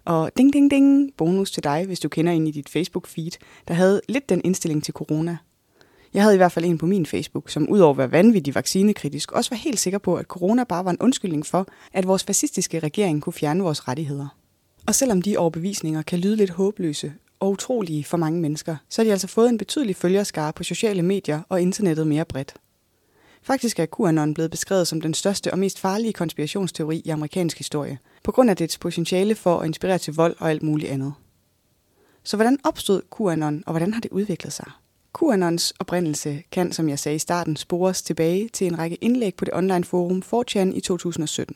Og 0.06 0.32
ding 0.38 0.54
ding 0.54 0.72
ding, 0.72 1.14
bonus 1.18 1.52
til 1.52 1.64
dig, 1.64 1.86
hvis 1.86 2.00
du 2.00 2.10
kender 2.10 2.32
en 2.32 2.48
i 2.48 2.52
dit 2.52 2.70
Facebook-feed, 2.70 3.38
der 3.68 3.74
havde 3.74 4.02
lidt 4.10 4.30
den 4.30 4.42
indstilling 4.44 4.84
til 4.84 4.94
corona– 4.94 5.38
jeg 6.14 6.24
havde 6.24 6.36
i 6.36 6.38
hvert 6.38 6.52
fald 6.52 6.66
en 6.66 6.78
på 6.78 6.86
min 6.86 7.06
Facebook, 7.06 7.50
som 7.50 7.70
udover 7.70 7.92
at 7.92 7.98
være 7.98 8.12
vanvittig 8.12 8.56
vaccinekritisk, 8.56 9.32
også 9.32 9.50
var 9.50 9.58
helt 9.58 9.80
sikker 9.80 10.00
på, 10.00 10.16
at 10.16 10.26
corona 10.26 10.64
bare 10.64 10.86
var 10.86 10.92
en 10.92 11.00
undskyldning 11.00 11.46
for, 11.46 11.68
at 11.94 12.08
vores 12.08 12.24
fascistiske 12.24 12.80
regering 12.80 13.22
kunne 13.22 13.34
fjerne 13.34 13.64
vores 13.64 13.88
rettigheder. 13.88 14.28
Og 14.88 14.96
selvom 14.96 15.22
de 15.22 15.38
overbevisninger 15.38 16.02
kan 16.02 16.20
lyde 16.20 16.36
lidt 16.36 16.50
håbløse 16.50 17.14
og 17.40 17.50
utrolige 17.50 18.04
for 18.04 18.18
mange 18.18 18.42
mennesker, 18.42 18.76
så 18.90 19.02
har 19.02 19.06
de 19.06 19.12
altså 19.12 19.28
fået 19.28 19.50
en 19.50 19.58
betydelig 19.58 19.96
følgerskare 19.96 20.54
på 20.54 20.64
sociale 20.64 21.02
medier 21.02 21.42
og 21.50 21.62
internettet 21.62 22.08
mere 22.08 22.26
bredt. 22.26 22.54
Faktisk 23.42 23.80
er 23.80 23.86
QAnon 23.98 24.34
blevet 24.34 24.52
beskrevet 24.52 24.88
som 24.88 25.02
den 25.02 25.14
største 25.14 25.52
og 25.52 25.60
mest 25.60 25.80
farlige 25.80 26.14
konspirationsteori 26.14 27.02
i 27.06 27.10
amerikansk 27.10 27.58
historie, 27.58 27.98
på 28.24 28.32
grund 28.32 28.50
af 28.50 28.58
dets 28.58 28.78
potentiale 28.78 29.36
for 29.36 29.60
at 29.60 29.66
inspirere 29.66 29.98
til 29.98 30.14
vold 30.14 30.36
og 30.40 30.50
alt 30.50 30.64
muligt 30.64 30.92
andet. 30.92 31.14
Så 32.24 32.38
hvordan 32.38 32.58
opstod 32.64 33.02
QAnon, 33.18 33.64
og 33.66 33.74
hvordan 33.74 33.94
har 33.94 34.02
det 34.02 34.12
udviklet 34.12 34.54
sig? 34.54 34.72
QAnons 35.20 35.74
oprindelse 35.80 36.44
kan, 36.52 36.72
som 36.72 36.90
jeg 36.90 37.00
sagde 37.00 37.16
i 37.16 37.20
starten, 37.20 37.56
spores 37.56 38.02
tilbage 38.02 38.50
til 38.50 38.68
en 38.68 38.80
række 38.80 38.96
indlæg 38.96 39.36
på 39.36 39.46
det 39.46 39.54
online 39.54 39.84
forum 39.84 40.24
4chan 40.34 40.78
i 40.78 40.80
2017. 40.82 41.56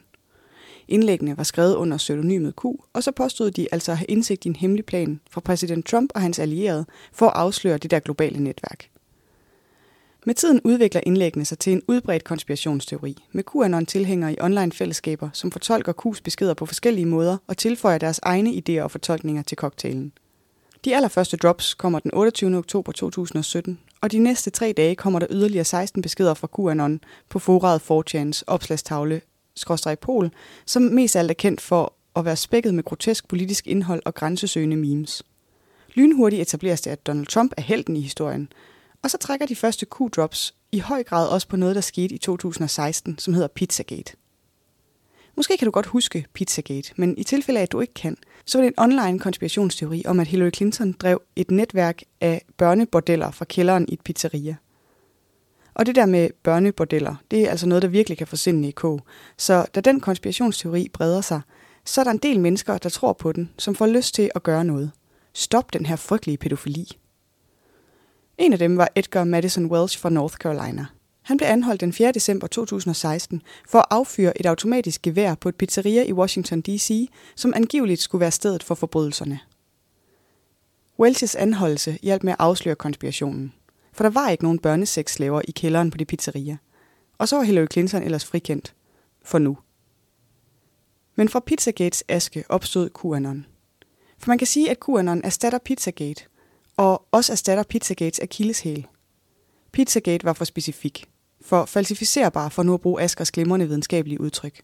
Indlæggene 0.88 1.38
var 1.38 1.44
skrevet 1.44 1.75
under 1.75 1.98
pseudonymet 1.98 2.56
Q, 2.56 2.65
og 2.94 3.04
så 3.04 3.12
påstod 3.12 3.51
de 3.51 3.68
altså 3.71 3.92
at 3.92 3.98
have 3.98 4.06
indsigt 4.06 4.45
i 4.45 4.48
en 4.48 4.56
hemmelig 4.56 4.86
plan 4.86 5.19
fra 5.31 5.42
præsident 5.42 5.86
Trump 5.86 6.12
og 6.15 6.21
hans 6.21 6.39
allierede 6.39 6.86
for 7.13 7.25
at 7.25 7.33
afsløre 7.36 7.77
det 7.77 7.92
der 7.92 8.00
globale 8.00 8.44
netværk. 8.44 8.89
Med 10.25 10.36
tiden 10.36 10.62
udvikler 10.63 11.01
indlæggene 11.06 11.45
sig 11.45 11.60
til 11.60 11.74
en 11.74 11.81
udbredt 11.88 12.24
konspirationsteori, 12.24 13.18
med 13.31 13.44
QAnon-tilhængere 13.44 14.33
i 14.33 14.42
online-fællesskaber, 14.42 15.30
som 15.33 15.51
fortolker 15.51 15.94
Q's 16.06 16.21
beskeder 16.24 16.54
på 16.54 16.65
forskellige 16.65 17.06
måder 17.06 17.38
og 17.48 17.57
tilføjer 17.57 17.98
deres 17.98 18.19
egne 18.24 18.50
idéer 18.50 18.81
og 18.81 18.92
fortolkninger 18.92 19.44
til 19.44 19.57
cocktailen. 19.57 20.13
De 20.86 20.96
allerførste 20.96 21.38
drops 21.38 21.74
kommer 21.74 22.00
den 22.00 22.14
28. 22.14 22.58
oktober 22.58 22.92
2017, 22.92 23.80
og 24.02 24.12
de 24.12 24.20
næste 24.20 24.50
tre 24.50 24.74
dage 24.78 24.96
kommer 24.96 25.20
der 25.20 25.28
yderligere 25.30 25.64
16 25.64 26.02
beskeder 26.02 26.34
fra 26.34 26.48
QAnon 26.56 27.00
på 27.30 27.40
foraret 27.40 27.82
4chans 27.82 28.44
opslagstavle 28.48 29.22
pol, 30.02 30.32
som 30.66 30.82
mest 30.82 31.16
alt 31.16 31.32
er 31.32 31.36
kendt 31.36 31.62
for 31.62 31.94
at 32.16 32.26
være 32.26 32.36
spækket 32.36 32.74
med 32.74 32.84
grotesk 32.84 33.28
politisk 33.28 33.68
indhold 33.68 34.02
og 34.06 34.16
grænsesøgende 34.16 34.78
memes. 34.78 35.24
Lynhurtigt 35.94 36.42
etableres 36.42 36.82
det, 36.82 36.92
at 36.92 37.08
Donald 37.08 37.28
Trump 37.28 37.54
er 37.58 37.62
helten 37.62 37.98
i 37.98 38.02
historien, 38.02 38.50
og 39.04 39.12
så 39.12 39.18
trækker 39.18 39.46
de 39.46 39.56
første 39.56 39.86
Q-drops 39.96 40.54
i 40.72 40.80
høj 40.80 41.04
grad 41.04 41.28
også 41.28 41.48
på 41.48 41.56
noget, 41.56 41.75
der 41.75 41.82
skete 41.82 42.16
i 42.16 42.18
2016, 42.18 43.20
som 43.20 43.34
hedder 43.34 43.48
Pizzagate. 43.48 44.13
Måske 45.36 45.58
kan 45.58 45.66
du 45.66 45.72
godt 45.72 45.86
huske 45.86 46.25
Pizzagate, 46.34 46.94
men 46.96 47.18
i 47.18 47.24
tilfælde 47.24 47.60
af, 47.60 47.63
at 47.63 47.72
du 47.72 47.80
ikke 47.80 47.94
kan, 47.94 48.18
så 48.46 48.58
var 48.58 48.66
det 48.66 48.74
en 48.78 48.84
online 48.84 49.20
konspirationsteori 49.20 50.04
om, 50.06 50.20
at 50.20 50.28
Hillary 50.28 50.52
Clinton 50.56 50.92
drev 50.92 51.22
et 51.36 51.52
netværk 51.52 52.02
af 52.22 52.42
børnebordeller 52.58 53.32
fra 53.32 53.46
kælderen 53.46 53.86
i 53.90 53.94
et 53.94 54.02
pizzeria. 54.02 54.56
Og 55.74 55.86
det 55.86 55.96
der 55.96 56.06
med 56.06 56.30
børnebordeller, 56.44 57.16
det 57.32 57.40
er 57.42 57.50
altså 57.50 57.68
noget, 57.68 57.82
der 57.82 57.88
virkelig 57.88 58.18
kan 58.18 58.28
få 58.28 58.36
sindene 58.36 58.68
i 58.68 58.72
kog. 58.72 59.02
Så 59.38 59.66
da 59.75 59.82
den 59.82 60.00
konspirationsteori 60.00 60.90
breder 60.94 61.22
sig, 61.22 61.42
så 61.86 62.02
er 62.02 62.04
der 62.04 62.12
en 62.12 62.18
del 62.18 62.40
mennesker, 62.40 62.78
der 62.78 62.90
tror 62.90 63.13
på 63.13 63.32
den, 63.32 63.50
som 63.58 63.75
får 63.75 63.88
lyst 63.88 64.16
til 64.16 64.32
at 64.36 64.44
gøre 64.44 64.66
noget. 64.66 64.92
Stop 65.34 65.74
den 65.74 65.86
her 65.86 65.96
frygtelige 65.96 66.38
pædofili. 66.38 66.98
En 68.38 68.54
af 68.54 68.60
dem 68.60 68.78
var 68.78 68.90
Edgar 68.96 69.24
Madison 69.24 69.66
Welsh 69.66 70.00
fra 70.00 70.10
North 70.10 70.36
Carolina– 70.36 70.86
han 71.24 71.38
blev 71.38 71.48
anholdt 71.48 71.82
den 71.82 71.94
4. 71.94 72.12
december 72.12 72.48
2016 72.48 73.42
for 73.70 73.80
at 73.80 73.86
affyre 73.89 74.39
et 74.39 74.46
automatisk 74.46 75.01
gevær 75.01 75.36
på 75.36 75.50
et 75.50 75.56
pizzeria 75.56 76.03
i 76.03 76.13
Washington 76.13 76.62
D.C., 76.62 77.10
som 77.36 77.53
angiveligt 77.56 78.01
skulle 78.01 78.20
være 78.20 78.32
stedet 78.32 78.63
for 78.63 78.75
forbrydelserne. 78.75 79.39
Welches 81.00 81.36
anholdelse 81.36 81.98
hjalp 82.01 82.24
med 82.24 82.32
at 82.34 82.39
afsløre 82.39 82.75
konspirationen, 82.75 83.53
for 83.94 84.03
der 84.03 84.10
var 84.10 84.30
ikke 84.30 84.44
nogen 84.44 84.60
børnesexslaver 84.60 85.42
i 85.48 85.51
kælderen 85.51 85.92
på 85.92 85.98
det 85.98 86.08
pizzeria. 86.08 86.58
Og 87.18 87.27
så 87.27 87.36
var 87.36 87.44
Hillary 87.44 87.68
Clinton 87.72 88.03
ellers 88.03 88.25
frikendt. 88.25 88.74
For 89.25 89.38
nu. 89.39 89.58
Men 91.15 91.30
fra 91.30 91.39
Pizzagates 91.39 92.03
aske 92.08 92.44
opstod 92.50 92.89
QAnon. 93.01 93.46
For 94.18 94.27
man 94.27 94.38
kan 94.38 94.48
sige, 94.48 94.72
at 94.72 94.77
QAnon 94.86 95.22
erstatter 95.24 95.60
Pizzagate, 95.60 96.24
og 96.77 97.08
også 97.12 97.32
erstatter 97.32 97.63
Pizzagates 97.63 98.20
akilleshæl. 98.20 98.88
Pizzagate 99.72 100.25
var 100.25 100.34
for 100.34 100.46
specifik 100.46 101.12
for 101.44 101.66
falsificerbar 101.66 102.50
for 102.50 102.64
nu 102.64 102.74
at 102.74 102.82
bruge 102.82 103.02
Askers 103.02 103.32
glimrende 103.32 103.68
videnskabelige 103.68 104.22
udtryk. 104.22 104.62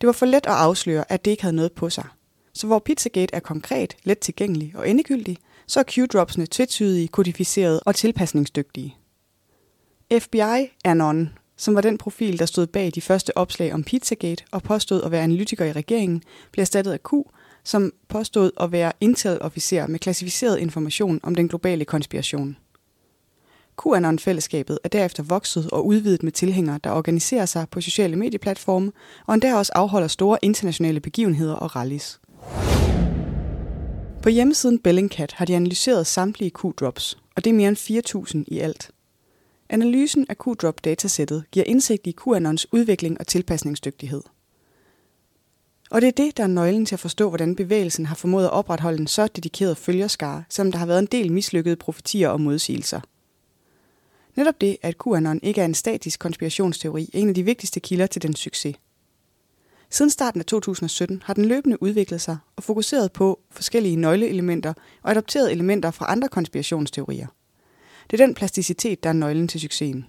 Det 0.00 0.06
var 0.06 0.12
for 0.12 0.26
let 0.26 0.46
at 0.46 0.52
afsløre, 0.52 1.12
at 1.12 1.24
det 1.24 1.30
ikke 1.30 1.42
havde 1.42 1.56
noget 1.56 1.72
på 1.72 1.90
sig. 1.90 2.06
Så 2.54 2.66
hvor 2.66 2.78
Pizzagate 2.78 3.34
er 3.34 3.40
konkret, 3.40 3.96
let 4.04 4.18
tilgængelig 4.18 4.72
og 4.76 4.88
endegyldig, 4.88 5.36
så 5.66 5.80
er 5.80 5.84
Q-dropsene 5.84 6.46
tvetydige, 6.50 7.08
kodificerede 7.08 7.80
og 7.80 7.94
tilpasningsdygtige. 7.94 8.96
FBI-anon, 10.18 11.28
som 11.56 11.74
var 11.74 11.80
den 11.80 11.98
profil, 11.98 12.38
der 12.38 12.46
stod 12.46 12.66
bag 12.66 12.90
de 12.94 13.00
første 13.00 13.36
opslag 13.36 13.74
om 13.74 13.84
Pizzagate 13.84 14.44
og 14.50 14.62
påstod 14.62 15.02
at 15.02 15.10
være 15.10 15.22
analytiker 15.22 15.64
i 15.64 15.72
regeringen, 15.72 16.22
blev 16.52 16.62
erstattet 16.62 16.92
af 16.92 17.02
Q, 17.02 17.12
som 17.64 17.92
påstod 18.08 18.50
at 18.60 18.72
være 18.72 18.92
Intel-officer 19.00 19.86
med 19.86 19.98
klassificeret 19.98 20.58
information 20.58 21.20
om 21.22 21.34
den 21.34 21.48
globale 21.48 21.84
konspiration. 21.84 22.56
QAnon-fællesskabet 23.82 24.78
er 24.84 24.88
derefter 24.88 25.22
vokset 25.22 25.70
og 25.70 25.86
udvidet 25.86 26.22
med 26.22 26.32
tilhængere, 26.32 26.80
der 26.84 26.90
organiserer 26.90 27.46
sig 27.46 27.66
på 27.70 27.80
sociale 27.80 28.16
medieplatforme, 28.16 28.92
og 29.26 29.34
endda 29.34 29.54
også 29.54 29.72
afholder 29.74 30.08
store 30.08 30.38
internationale 30.42 31.00
begivenheder 31.00 31.54
og 31.54 31.76
rallies. 31.76 32.20
På 34.22 34.28
hjemmesiden 34.28 34.78
Bellingcat 34.78 35.32
har 35.32 35.44
de 35.44 35.56
analyseret 35.56 36.06
samtlige 36.06 36.52
Q-drops, 36.58 37.18
og 37.36 37.44
det 37.44 37.50
er 37.50 37.54
mere 37.54 37.68
end 37.68 37.76
4.000 38.36 38.44
i 38.46 38.58
alt. 38.58 38.90
Analysen 39.68 40.26
af 40.28 40.36
Q-drop-datasættet 40.36 41.44
giver 41.50 41.66
indsigt 41.66 42.06
i 42.06 42.16
QAnons 42.24 42.72
udvikling 42.72 43.20
og 43.20 43.26
tilpasningsdygtighed. 43.26 44.22
Og 45.90 46.00
det 46.00 46.08
er 46.08 46.24
det, 46.24 46.36
der 46.36 46.42
er 46.42 46.46
nøglen 46.46 46.86
til 46.86 46.94
at 46.94 47.00
forstå, 47.00 47.28
hvordan 47.28 47.56
bevægelsen 47.56 48.06
har 48.06 48.14
formået 48.14 48.44
at 48.44 48.50
opretholde 48.50 49.00
en 49.00 49.06
så 49.06 49.26
dedikeret 49.26 49.76
følgerskare, 49.76 50.44
som 50.48 50.72
der 50.72 50.78
har 50.78 50.86
været 50.86 50.98
en 50.98 51.06
del 51.06 51.32
mislykkede 51.32 51.76
profetier 51.76 52.28
og 52.28 52.40
modsigelser. 52.40 53.00
Netop 54.36 54.60
det, 54.60 54.76
at 54.82 54.94
QAnon 55.04 55.40
ikke 55.42 55.60
er 55.60 55.64
en 55.64 55.74
statisk 55.74 56.20
konspirationsteori, 56.20 57.10
er 57.14 57.18
en 57.18 57.28
af 57.28 57.34
de 57.34 57.42
vigtigste 57.42 57.80
kilder 57.80 58.06
til 58.06 58.22
den 58.22 58.36
succes. 58.36 58.76
Siden 59.90 60.10
starten 60.10 60.40
af 60.40 60.46
2017 60.46 61.22
har 61.24 61.34
den 61.34 61.44
løbende 61.44 61.82
udviklet 61.82 62.20
sig 62.20 62.38
og 62.56 62.62
fokuseret 62.62 63.12
på 63.12 63.40
forskellige 63.50 63.96
nøgleelementer 63.96 64.72
og 65.02 65.10
adopteret 65.10 65.52
elementer 65.52 65.90
fra 65.90 66.12
andre 66.12 66.28
konspirationsteorier. 66.28 67.26
Det 68.10 68.20
er 68.20 68.26
den 68.26 68.34
plasticitet, 68.34 69.02
der 69.02 69.08
er 69.08 69.14
nøglen 69.14 69.48
til 69.48 69.60
succesen. 69.60 70.06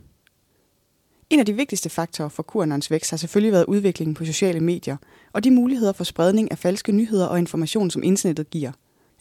En 1.29 1.39
af 1.39 1.45
de 1.45 1.53
vigtigste 1.53 1.89
faktorer 1.89 2.29
for 2.29 2.45
QAnons 2.53 2.91
vækst 2.91 3.09
har 3.09 3.17
selvfølgelig 3.17 3.51
været 3.51 3.65
udviklingen 3.65 4.13
på 4.13 4.25
sociale 4.25 4.59
medier 4.59 4.97
og 5.33 5.43
de 5.43 5.51
muligheder 5.51 5.93
for 5.93 6.03
spredning 6.03 6.51
af 6.51 6.57
falske 6.57 6.91
nyheder 6.91 7.25
og 7.25 7.39
information, 7.39 7.91
som 7.91 8.03
internettet 8.03 8.49
giver. 8.49 8.71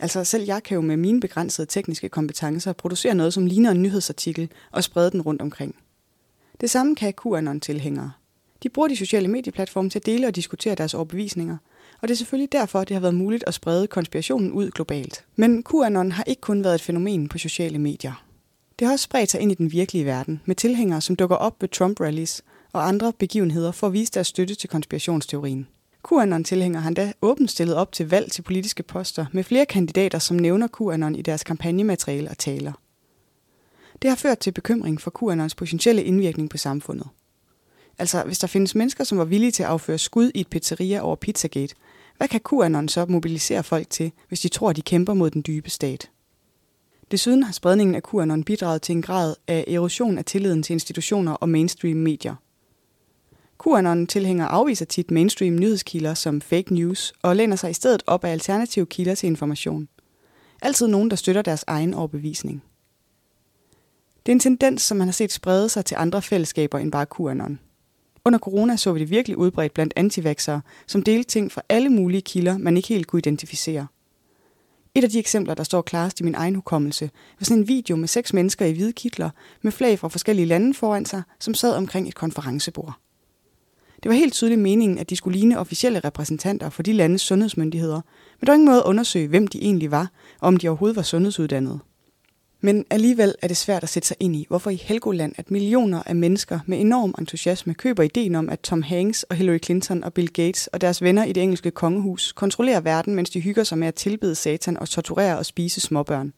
Altså 0.00 0.24
selv 0.24 0.44
jeg 0.44 0.62
kan 0.62 0.74
jo 0.74 0.80
med 0.80 0.96
mine 0.96 1.20
begrænsede 1.20 1.66
tekniske 1.66 2.08
kompetencer 2.08 2.72
producere 2.72 3.14
noget, 3.14 3.34
som 3.34 3.46
ligner 3.46 3.70
en 3.70 3.82
nyhedsartikel 3.82 4.50
og 4.70 4.84
sprede 4.84 5.10
den 5.10 5.22
rundt 5.22 5.42
omkring. 5.42 5.74
Det 6.60 6.70
samme 6.70 6.96
kan 6.96 7.14
QAnon-tilhængere. 7.22 8.12
De 8.62 8.68
bruger 8.68 8.88
de 8.88 8.96
sociale 8.96 9.28
medieplatforme 9.28 9.90
til 9.90 9.98
at 9.98 10.06
dele 10.06 10.26
og 10.26 10.36
diskutere 10.36 10.74
deres 10.74 10.94
overbevisninger, 10.94 11.56
og 12.02 12.08
det 12.08 12.14
er 12.14 12.16
selvfølgelig 12.16 12.52
derfor, 12.52 12.84
det 12.84 12.94
har 12.94 13.00
været 13.00 13.14
muligt 13.14 13.44
at 13.46 13.54
sprede 13.54 13.86
konspirationen 13.86 14.52
ud 14.52 14.70
globalt. 14.70 15.24
Men 15.36 15.64
QAnon 15.70 16.12
har 16.12 16.24
ikke 16.24 16.40
kun 16.40 16.64
været 16.64 16.74
et 16.74 16.80
fænomen 16.80 17.28
på 17.28 17.38
sociale 17.38 17.78
medier. 17.78 18.24
Det 18.78 18.86
har 18.86 18.92
også 18.92 19.02
spredt 19.02 19.30
sig 19.30 19.40
ind 19.40 19.52
i 19.52 19.54
den 19.54 19.72
virkelige 19.72 20.04
verden, 20.04 20.40
med 20.44 20.54
tilhængere, 20.54 21.00
som 21.00 21.16
dukker 21.16 21.36
op 21.36 21.56
ved 21.60 21.68
Trump-rallies 21.68 22.42
og 22.72 22.88
andre 22.88 23.12
begivenheder 23.12 23.72
for 23.72 23.86
at 23.86 23.92
vise 23.92 24.12
deres 24.12 24.26
støtte 24.26 24.54
til 24.54 24.68
konspirationsteorien. 24.68 25.66
QAnon-tilhængere 26.08 26.82
har 26.82 26.88
endda 26.88 27.12
åbent 27.22 27.50
stillet 27.50 27.76
op 27.76 27.92
til 27.92 28.10
valg 28.10 28.32
til 28.32 28.42
politiske 28.42 28.82
poster 28.82 29.26
med 29.32 29.44
flere 29.44 29.66
kandidater, 29.66 30.18
som 30.18 30.36
nævner 30.36 30.68
QAnon 30.78 31.14
i 31.14 31.22
deres 31.22 31.44
kampagnemateriale 31.44 32.30
og 32.30 32.38
taler. 32.38 32.72
Det 34.02 34.10
har 34.10 34.16
ført 34.16 34.38
til 34.38 34.52
bekymring 34.52 35.00
for 35.00 35.12
QAnons 35.20 35.54
potentielle 35.54 36.04
indvirkning 36.04 36.50
på 36.50 36.56
samfundet. 36.56 37.08
Altså, 37.98 38.22
hvis 38.24 38.38
der 38.38 38.46
findes 38.46 38.74
mennesker, 38.74 39.04
som 39.04 39.18
var 39.18 39.24
villige 39.24 39.50
til 39.52 39.62
at 39.62 39.68
afføre 39.68 39.98
skud 39.98 40.30
i 40.34 40.40
et 40.40 40.48
pizzeria 40.48 41.00
over 41.00 41.16
Pizzagate, 41.16 41.74
hvad 42.16 42.28
kan 42.28 42.40
QAnon 42.50 42.88
så 42.88 43.06
mobilisere 43.06 43.62
folk 43.62 43.90
til, 43.90 44.12
hvis 44.28 44.40
de 44.40 44.48
tror, 44.48 44.70
at 44.70 44.76
de 44.76 44.82
kæmper 44.82 45.14
mod 45.14 45.30
den 45.30 45.44
dybe 45.46 45.70
stat? 45.70 46.10
Desuden 47.10 47.42
har 47.42 47.52
spredningen 47.52 47.94
af 47.94 48.02
QAnon 48.02 48.44
bidraget 48.44 48.82
til 48.82 48.92
en 48.92 49.02
grad 49.02 49.34
af 49.48 49.64
erosion 49.68 50.18
af 50.18 50.24
tilliden 50.24 50.62
til 50.62 50.72
institutioner 50.72 51.32
og 51.32 51.48
mainstream 51.48 51.96
medier. 51.96 52.34
QAnon-tilhængere 53.64 54.48
afviser 54.48 54.84
tit 54.84 55.10
mainstream 55.10 55.54
nyhedskilder 55.54 56.14
som 56.14 56.40
fake 56.40 56.74
news 56.74 57.12
og 57.22 57.36
læner 57.36 57.56
sig 57.56 57.70
i 57.70 57.74
stedet 57.74 58.02
op 58.06 58.24
af 58.24 58.32
alternative 58.32 58.86
kilder 58.86 59.14
til 59.14 59.26
information. 59.26 59.88
Altid 60.62 60.86
nogen, 60.86 61.10
der 61.10 61.16
støtter 61.16 61.42
deres 61.42 61.64
egen 61.66 61.94
overbevisning. 61.94 62.62
Det 64.26 64.32
er 64.32 64.36
en 64.36 64.40
tendens, 64.40 64.82
som 64.82 64.96
man 64.96 65.06
har 65.06 65.12
set 65.12 65.32
sprede 65.32 65.68
sig 65.68 65.84
til 65.84 65.96
andre 66.00 66.22
fællesskaber 66.22 66.78
end 66.78 66.92
bare 66.92 67.06
QAnon. 67.16 67.58
Under 68.24 68.38
corona 68.38 68.76
så 68.76 68.92
vi 68.92 69.00
det 69.00 69.10
virkelig 69.10 69.36
udbredt 69.38 69.74
blandt 69.74 69.92
antivaxere, 69.96 70.60
som 70.86 71.02
delte 71.02 71.28
ting 71.28 71.52
fra 71.52 71.62
alle 71.68 71.88
mulige 71.88 72.22
kilder, 72.22 72.58
man 72.58 72.76
ikke 72.76 72.88
helt 72.88 73.06
kunne 73.06 73.20
identificere– 73.20 73.86
et 74.94 75.04
af 75.04 75.10
de 75.10 75.18
eksempler, 75.18 75.54
der 75.54 75.62
står 75.62 75.82
klarest 75.82 76.20
i 76.20 76.24
min 76.24 76.34
egen 76.34 76.54
hukommelse, 76.54 77.10
var 77.40 77.44
sådan 77.44 77.58
en 77.58 77.68
video 77.68 77.96
med 77.96 78.08
seks 78.08 78.32
mennesker 78.32 78.66
i 78.66 78.72
hvide 78.72 78.92
kitler 78.92 79.30
med 79.62 79.72
flag 79.72 79.98
fra 79.98 80.08
forskellige 80.08 80.46
lande 80.46 80.74
foran 80.74 81.04
sig, 81.04 81.22
som 81.40 81.54
sad 81.54 81.74
omkring 81.74 82.08
et 82.08 82.14
konferencebord. 82.14 82.98
Det 84.02 84.08
var 84.08 84.14
helt 84.14 84.32
tydeligt 84.32 84.60
meningen, 84.60 84.98
at 84.98 85.10
de 85.10 85.16
skulle 85.16 85.38
ligne 85.38 85.58
officielle 85.58 86.00
repræsentanter 86.00 86.70
for 86.70 86.82
de 86.82 86.92
landes 86.92 87.22
sundhedsmyndigheder, 87.22 88.00
men 88.40 88.46
der 88.46 88.52
var 88.52 88.54
ingen 88.54 88.68
måde 88.68 88.78
at 88.78 88.84
undersøge, 88.84 89.28
hvem 89.28 89.46
de 89.46 89.62
egentlig 89.62 89.90
var, 89.90 90.10
og 90.40 90.48
om 90.48 90.56
de 90.56 90.68
overhovedet 90.68 90.96
var 90.96 91.02
sundhedsuddannede. 91.02 91.78
Men 92.62 92.84
alligevel 92.90 93.34
er 93.42 93.48
det 93.48 93.56
svært 93.56 93.82
at 93.82 93.88
sætte 93.88 94.08
sig 94.08 94.16
ind 94.20 94.36
i, 94.36 94.46
hvorfor 94.48 94.70
i 94.70 94.76
Helgoland, 94.76 95.32
at 95.36 95.50
millioner 95.50 96.02
af 96.06 96.16
mennesker 96.16 96.60
med 96.66 96.80
enorm 96.80 97.14
entusiasme 97.18 97.74
køber 97.74 98.02
ideen 98.02 98.34
om, 98.34 98.48
at 98.48 98.60
Tom 98.60 98.82
Hanks 98.82 99.22
og 99.22 99.36
Hillary 99.36 99.58
Clinton 99.64 100.04
og 100.04 100.12
Bill 100.12 100.32
Gates 100.32 100.66
og 100.66 100.80
deres 100.80 101.02
venner 101.02 101.24
i 101.24 101.32
det 101.32 101.42
engelske 101.42 101.70
kongehus 101.70 102.32
kontrollerer 102.32 102.80
verden, 102.80 103.14
mens 103.14 103.30
de 103.30 103.40
hygger 103.40 103.64
sig 103.64 103.78
med 103.78 103.88
at 103.88 103.94
tilbede 103.94 104.34
satan 104.34 104.76
og 104.76 104.88
torturere 104.88 105.38
og 105.38 105.46
spise 105.46 105.80
småbørn. 105.80 106.32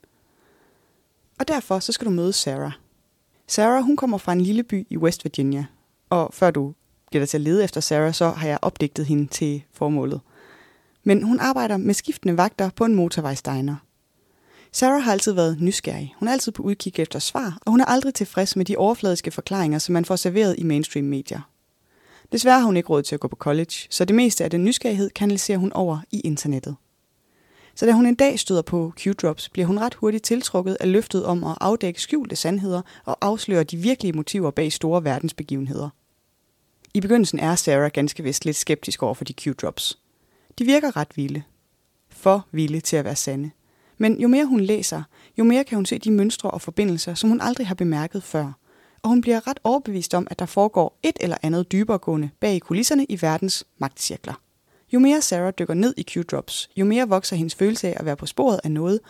Og 1.39 1.49
derfor 1.49 1.79
så 1.79 1.93
skal 1.93 2.07
du 2.07 2.11
møde 2.11 2.33
Sarah. 2.33 2.73
Sarah 3.47 3.83
hun 3.85 3.97
kommer 3.97 4.19
fra 4.19 4.33
en 4.33 4.41
lille 4.41 4.63
by 4.63 4.87
i 4.91 4.97
West 4.97 5.25
Virginia, 5.25 5.67
og 6.11 6.31
før 6.35 6.51
du 6.51 6.75
bliver 7.13 7.21
der 7.21 7.27
til 7.27 7.37
at 7.37 7.41
lede 7.41 7.65
efter 7.65 7.81
Sarah, 7.81 8.15
så 8.15 8.31
har 8.31 8.49
jeg 8.49 8.59
opdigtet 8.63 9.07
hende 9.07 9.27
til 9.27 9.63
formålet. 9.73 10.21
Men 11.05 11.23
hun 11.23 11.41
arbejder 11.41 11.77
med 11.77 11.95
skiftende 11.95 12.37
vagter 12.37 12.71
på 12.77 12.85
en 12.85 12.95
motorvejsdiner– 12.95 13.77
Sarah 14.75 15.03
har 15.03 15.13
altid 15.13 15.33
været 15.33 15.61
nysgerrig. 15.61 16.15
Hun 16.19 16.29
er 16.29 16.33
altid 16.33 16.53
på 16.53 16.63
udkig 16.63 16.99
efter 16.99 17.19
svar, 17.19 17.59
og 17.67 17.71
hun 17.71 17.81
er 17.81 17.85
aldrig 17.85 18.15
tilfreds 18.15 18.57
med 18.57 18.65
de 18.65 18.77
overfladiske 18.77 19.31
forklaringer, 19.31 19.79
som 19.79 19.93
man 19.93 20.05
får 20.05 20.17
serveret 20.17 20.55
i 20.59 20.63
mainstream 20.63 21.05
medier. 21.05 21.41
Desværre 22.33 22.59
har 22.59 22.67
hun 22.67 22.77
ikke 22.77 22.89
råd 22.89 23.03
til 23.03 23.15
at 23.15 23.21
gå 23.21 23.29
på 23.29 23.37
college, 23.37 23.73
så 23.91 24.05
det 24.05 24.17
meste 24.17 24.45
af 24.45 24.51
den 24.51 24.65
nysgerrighed 24.65 25.11
kanaliserer 25.11 25.59
hun 25.59 25.73
over 25.73 25.99
i 26.11 26.21
internettet. 26.21 26.77
Så 27.75 27.87
da 27.87 27.93
hun 27.93 28.07
en 28.07 28.15
dag 28.15 28.39
støder 28.39 28.63
på 28.63 28.93
Q-drops, 29.01 29.49
bliver 29.53 29.67
hun 29.67 29.81
ret 29.81 29.95
hurtigt 29.95 30.25
tiltrukket 30.25 30.77
af 30.81 30.93
løftet 30.93 31.25
om 31.25 31.45
at 31.45 31.59
afdække 31.61 32.01
skjulte 32.01 32.37
sandheder 32.37 32.83
og 33.05 33.17
afsløre 33.21 33.65
de 33.65 33.77
virkelige 33.77 34.13
motiver 34.13 34.51
bag 34.51 34.73
store 34.73 35.05
verdensbegivenheder. 35.05 35.89
I 36.95 37.01
begyndelsen 37.01 37.39
er 37.39 37.55
Sarah 37.55 37.91
ganske 37.91 38.23
vist 38.23 38.45
lidt 38.45 38.57
skeptisk 38.57 39.03
over 39.03 39.15
for 39.15 39.25
de 39.25 39.35
Q-drops. 39.41 39.99
De 40.59 40.65
virker 40.65 40.97
ret 40.97 41.17
vilde. 41.17 41.43
For 42.09 42.47
vilde 42.53 42.81
til 42.81 42.97
at 42.97 43.05
være 43.05 43.17
sande– 43.17 43.51
men 44.03 44.21
jo 44.21 44.29
mere 44.29 44.45
hun 44.45 44.61
læser, 44.61 45.03
jo 45.39 45.45
mere 45.45 45.65
kan 45.65 45.77
hun 45.77 45.87
se 45.87 45.99
de 45.99 46.11
mønstre 46.11 46.51
og 46.51 46.61
forbindelser, 46.61 47.15
som 47.15 47.31
hun 47.31 47.41
aldrig 47.41 47.67
har 47.67 47.75
bemærket 47.75 48.23
før. 48.23 48.53
Og 49.03 49.09
hun 49.09 49.21
bliver 49.21 49.47
ret 49.47 49.61
overbevist 49.65 50.15
om, 50.15 50.27
at 50.31 50.39
der 50.39 50.47
foregår 50.47 50.99
et 51.03 51.17
eller 51.21 51.37
andet 51.43 51.73
dyberegående 51.73 52.31
bag 52.41 52.61
kulisserne 52.61 53.05
i 53.05 53.23
verdens 53.23 53.65
magtcirkler. 53.79 54.41
Jo 54.93 54.99
mere 54.99 55.23
Sarah 55.23 55.53
dykker 55.59 55.75
ned 55.75 55.95
i 55.97 56.07
Q-drops, 56.11 56.71
jo 56.77 56.85
mere 56.85 57.09
vokser 57.09 57.37
hendes 57.37 57.55
følelse 57.55 57.89
af 57.89 57.97
at 57.97 58.05
være 58.05 58.17
på 58.17 58.27
sporet 58.27 58.61
af 58.65 58.71
noget, 58.71 59.01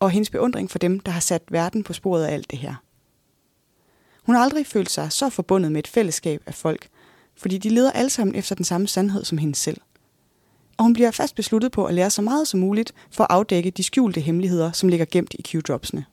og 0.00 0.10
hendes 0.10 0.30
beundring 0.30 0.70
for 0.70 0.78
dem, 0.78 1.00
der 1.00 1.12
har 1.12 1.20
sat 1.20 1.42
verden 1.50 1.82
på 1.82 1.92
sporet 1.92 2.24
af 2.24 2.34
alt 2.34 2.50
det 2.50 2.58
her. 2.58 2.74
Hun 4.22 4.34
har 4.34 4.42
aldrig 4.42 4.66
følt 4.66 4.90
sig 4.90 5.12
så 5.12 5.30
forbundet 5.30 5.72
med 5.72 5.78
et 5.78 5.88
fællesskab 5.88 6.42
af 6.46 6.54
folk, 6.54 6.88
fordi 7.36 7.58
de 7.58 7.68
leder 7.68 7.92
alle 7.92 8.10
sammen 8.10 8.34
efter 8.34 8.54
den 8.54 8.64
samme 8.64 8.88
sandhed 8.88 9.24
som 9.24 9.38
hende 9.38 9.54
selv 9.54 9.80
og 10.76 10.84
hun 10.84 10.92
bliver 10.92 11.10
fast 11.10 11.34
besluttet 11.34 11.72
på 11.72 11.84
at 11.84 11.94
lære 11.94 12.10
så 12.10 12.22
meget 12.22 12.48
som 12.48 12.60
muligt 12.60 12.94
for 13.10 13.24
at 13.24 13.30
afdække 13.30 13.70
de 13.70 13.82
skjulte 13.82 14.20
hemmeligheder, 14.20 14.72
som 14.72 14.88
ligger 14.88 15.06
gemt 15.10 15.34
i 15.34 15.42
Q-dropsene. 15.42 16.04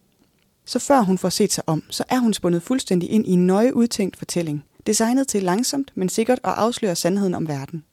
Så 0.66 0.80
før 0.80 1.02
hun 1.02 1.18
får 1.18 1.30
set 1.30 1.54
sig 1.54 1.64
om, 1.68 1.84
så 1.90 2.04
er 2.10 2.20
hun 2.20 2.34
spundet 2.34 2.64
fuldstændig 2.64 3.10
ind 3.10 3.28
i 3.28 3.32
en 3.32 3.48
nøje 3.48 3.76
udtænkt 3.76 4.18
fortælling, 4.18 4.66
designet 4.88 5.28
til 5.28 5.44
langsomt, 5.44 5.92
men 5.96 6.10
sikkert 6.10 6.40
at 6.44 6.54
afsløre 6.54 6.96
sandheden 6.96 7.34
om 7.34 7.48
verden. 7.48 7.84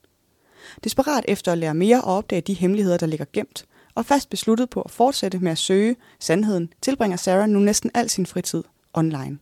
Desperat 0.85 1.25
efter 1.29 1.53
at 1.53 1.59
lære 1.59 1.75
mere 1.75 2.03
og 2.03 2.17
opdage 2.17 2.41
de 2.41 2.55
hemmeligheder, 2.55 2.97
der 2.97 3.07
ligger 3.07 3.27
gemt, 3.33 3.65
og 3.95 4.07
fast 4.07 4.31
besluttet 4.31 4.71
på 4.71 4.83
at 4.83 4.91
fortsætte 4.91 5.39
med 5.39 5.53
at 5.53 5.59
søge 5.59 5.97
sandheden, 6.21 6.73
tilbringer 6.83 7.17
Sarah 7.17 7.49
nu 7.49 7.59
næsten 7.59 7.91
al 7.95 8.11
sin 8.11 8.27
fritid 8.27 8.63
online. 8.93 9.39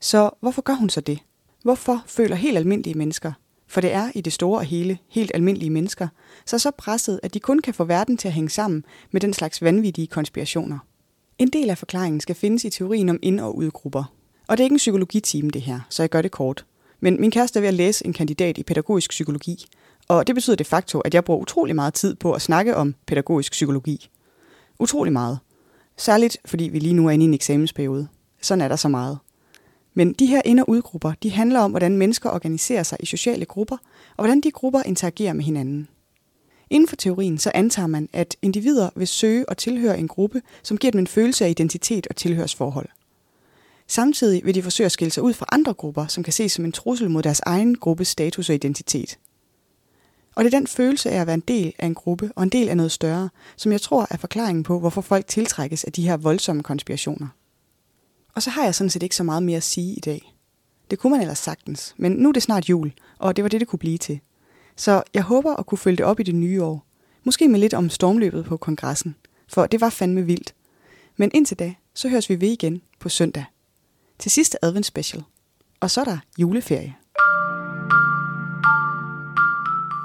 Så 0.00 0.30
hvorfor 0.40 0.62
gør 0.62 0.74
hun 0.74 0.90
så 0.90 1.00
det? 1.00 1.18
Hvorfor 1.66 2.02
føler 2.06 2.36
helt 2.36 2.58
almindelige 2.58 2.98
mennesker, 2.98 3.32
for 3.66 3.80
det 3.80 3.92
er 3.92 4.10
i 4.14 4.20
det 4.20 4.32
store 4.32 4.58
og 4.58 4.64
hele 4.64 4.98
helt 5.08 5.30
almindelige 5.34 5.70
mennesker, 5.70 6.08
så 6.46 6.58
så 6.58 6.70
presset, 6.70 7.20
at 7.22 7.34
de 7.34 7.40
kun 7.40 7.58
kan 7.58 7.74
få 7.74 7.84
verden 7.84 8.16
til 8.16 8.28
at 8.28 8.34
hænge 8.34 8.50
sammen 8.50 8.84
med 9.10 9.20
den 9.20 9.32
slags 9.32 9.62
vanvittige 9.62 10.06
konspirationer. 10.06 10.78
En 11.38 11.48
del 11.48 11.70
af 11.70 11.78
forklaringen 11.78 12.20
skal 12.20 12.34
findes 12.34 12.64
i 12.64 12.70
teorien 12.70 13.08
om 13.08 13.18
ind- 13.22 13.40
og 13.40 13.56
udgrupper. 13.56 14.04
Og 14.48 14.56
det 14.56 14.62
er 14.62 14.64
ikke 14.64 14.74
en 14.74 14.78
psykologitime 14.78 15.50
det 15.50 15.62
her, 15.62 15.80
så 15.90 16.02
jeg 16.02 16.10
gør 16.10 16.22
det 16.22 16.30
kort. 16.30 16.66
Men 17.00 17.20
min 17.20 17.30
kæreste 17.30 17.58
er 17.58 17.60
ved 17.60 17.68
at 17.68 17.74
læse 17.74 18.06
en 18.06 18.12
kandidat 18.12 18.58
i 18.58 18.62
pædagogisk 18.62 19.10
psykologi, 19.10 19.66
og 20.08 20.26
det 20.26 20.34
betyder 20.34 20.56
de 20.56 20.64
facto, 20.64 21.00
at 21.00 21.14
jeg 21.14 21.24
bruger 21.24 21.40
utrolig 21.40 21.74
meget 21.74 21.94
tid 21.94 22.14
på 22.14 22.32
at 22.32 22.42
snakke 22.42 22.76
om 22.76 22.94
pædagogisk 23.06 23.52
psykologi. 23.52 24.10
Utrolig 24.78 25.12
meget. 25.12 25.38
Særligt 25.96 26.36
fordi 26.44 26.64
vi 26.64 26.78
lige 26.78 26.94
nu 26.94 27.06
er 27.06 27.10
inde 27.10 27.24
i 27.24 27.28
en 27.28 27.34
eksamensperiode. 27.34 28.08
Sådan 28.42 28.62
er 28.62 28.68
der 28.68 28.76
så 28.76 28.88
meget. 28.88 29.18
Men 29.98 30.12
de 30.12 30.26
her 30.26 30.42
ind- 30.44 30.60
og 30.60 30.68
udgrupper, 30.68 31.12
de 31.22 31.30
handler 31.30 31.60
om, 31.60 31.70
hvordan 31.70 31.96
mennesker 31.96 32.30
organiserer 32.30 32.82
sig 32.82 32.98
i 33.00 33.06
sociale 33.06 33.44
grupper, 33.44 33.76
og 34.16 34.24
hvordan 34.24 34.40
de 34.40 34.50
grupper 34.50 34.82
interagerer 34.82 35.32
med 35.32 35.44
hinanden. 35.44 35.88
Inden 36.70 36.88
for 36.88 36.96
teorien 36.96 37.38
så 37.38 37.50
antager 37.54 37.86
man, 37.86 38.08
at 38.12 38.36
individer 38.42 38.90
vil 38.96 39.06
søge 39.06 39.48
og 39.48 39.56
tilhøre 39.56 39.98
en 39.98 40.08
gruppe, 40.08 40.42
som 40.62 40.76
giver 40.76 40.90
dem 40.90 40.98
en 40.98 41.06
følelse 41.06 41.44
af 41.44 41.50
identitet 41.50 42.06
og 42.10 42.16
tilhørsforhold. 42.16 42.88
Samtidig 43.86 44.44
vil 44.44 44.54
de 44.54 44.62
forsøge 44.62 44.84
at 44.84 44.92
skille 44.92 45.12
sig 45.12 45.22
ud 45.22 45.32
fra 45.32 45.46
andre 45.52 45.74
grupper, 45.74 46.06
som 46.06 46.22
kan 46.24 46.32
ses 46.32 46.52
som 46.52 46.64
en 46.64 46.72
trussel 46.72 47.10
mod 47.10 47.22
deres 47.22 47.40
egen 47.46 47.74
gruppes 47.74 48.08
status 48.08 48.48
og 48.48 48.54
identitet. 48.54 49.18
Og 50.34 50.44
det 50.44 50.54
er 50.54 50.58
den 50.58 50.66
følelse 50.66 51.10
af 51.10 51.20
at 51.20 51.26
være 51.26 51.34
en 51.34 51.42
del 51.48 51.72
af 51.78 51.86
en 51.86 51.94
gruppe 51.94 52.30
og 52.36 52.42
en 52.42 52.48
del 52.48 52.68
af 52.68 52.76
noget 52.76 52.92
større, 52.92 53.28
som 53.56 53.72
jeg 53.72 53.80
tror 53.80 54.06
er 54.10 54.16
forklaringen 54.16 54.62
på, 54.62 54.78
hvorfor 54.78 55.00
folk 55.00 55.26
tiltrækkes 55.26 55.84
af 55.84 55.92
de 55.92 56.08
her 56.08 56.16
voldsomme 56.16 56.62
konspirationer. 56.62 57.28
Og 58.36 58.42
så 58.42 58.50
har 58.50 58.64
jeg 58.64 58.74
sådan 58.74 58.90
set 58.90 59.02
ikke 59.02 59.16
så 59.16 59.22
meget 59.22 59.42
mere 59.42 59.56
at 59.56 59.62
sige 59.62 59.94
i 59.94 60.00
dag. 60.00 60.34
Det 60.90 60.98
kunne 60.98 61.10
man 61.10 61.20
ellers 61.20 61.38
sagtens, 61.38 61.94
men 61.96 62.12
nu 62.12 62.28
er 62.28 62.32
det 62.32 62.42
snart 62.42 62.68
jul, 62.68 62.92
og 63.18 63.36
det 63.36 63.42
var 63.42 63.48
det, 63.48 63.60
det 63.60 63.68
kunne 63.68 63.78
blive 63.78 63.98
til. 63.98 64.20
Så 64.76 65.02
jeg 65.14 65.22
håber 65.22 65.56
at 65.56 65.66
kunne 65.66 65.78
følge 65.78 65.96
det 65.96 66.06
op 66.06 66.20
i 66.20 66.22
det 66.22 66.34
nye 66.34 66.62
år. 66.62 66.86
Måske 67.24 67.48
med 67.48 67.60
lidt 67.60 67.74
om 67.74 67.90
stormløbet 67.90 68.44
på 68.44 68.56
kongressen, 68.56 69.16
for 69.48 69.66
det 69.66 69.80
var 69.80 69.90
fandme 69.90 70.22
vildt. 70.22 70.54
Men 71.16 71.30
indtil 71.34 71.58
da, 71.58 71.74
så 71.94 72.08
høres 72.08 72.30
vi 72.30 72.40
ved 72.40 72.48
igen 72.48 72.82
på 73.00 73.08
søndag. 73.08 73.44
Til 74.18 74.30
sidste 74.30 74.64
advent 74.64 74.86
special. 74.86 75.24
Og 75.80 75.90
så 75.90 76.00
er 76.00 76.04
der 76.04 76.18
juleferie. 76.38 76.94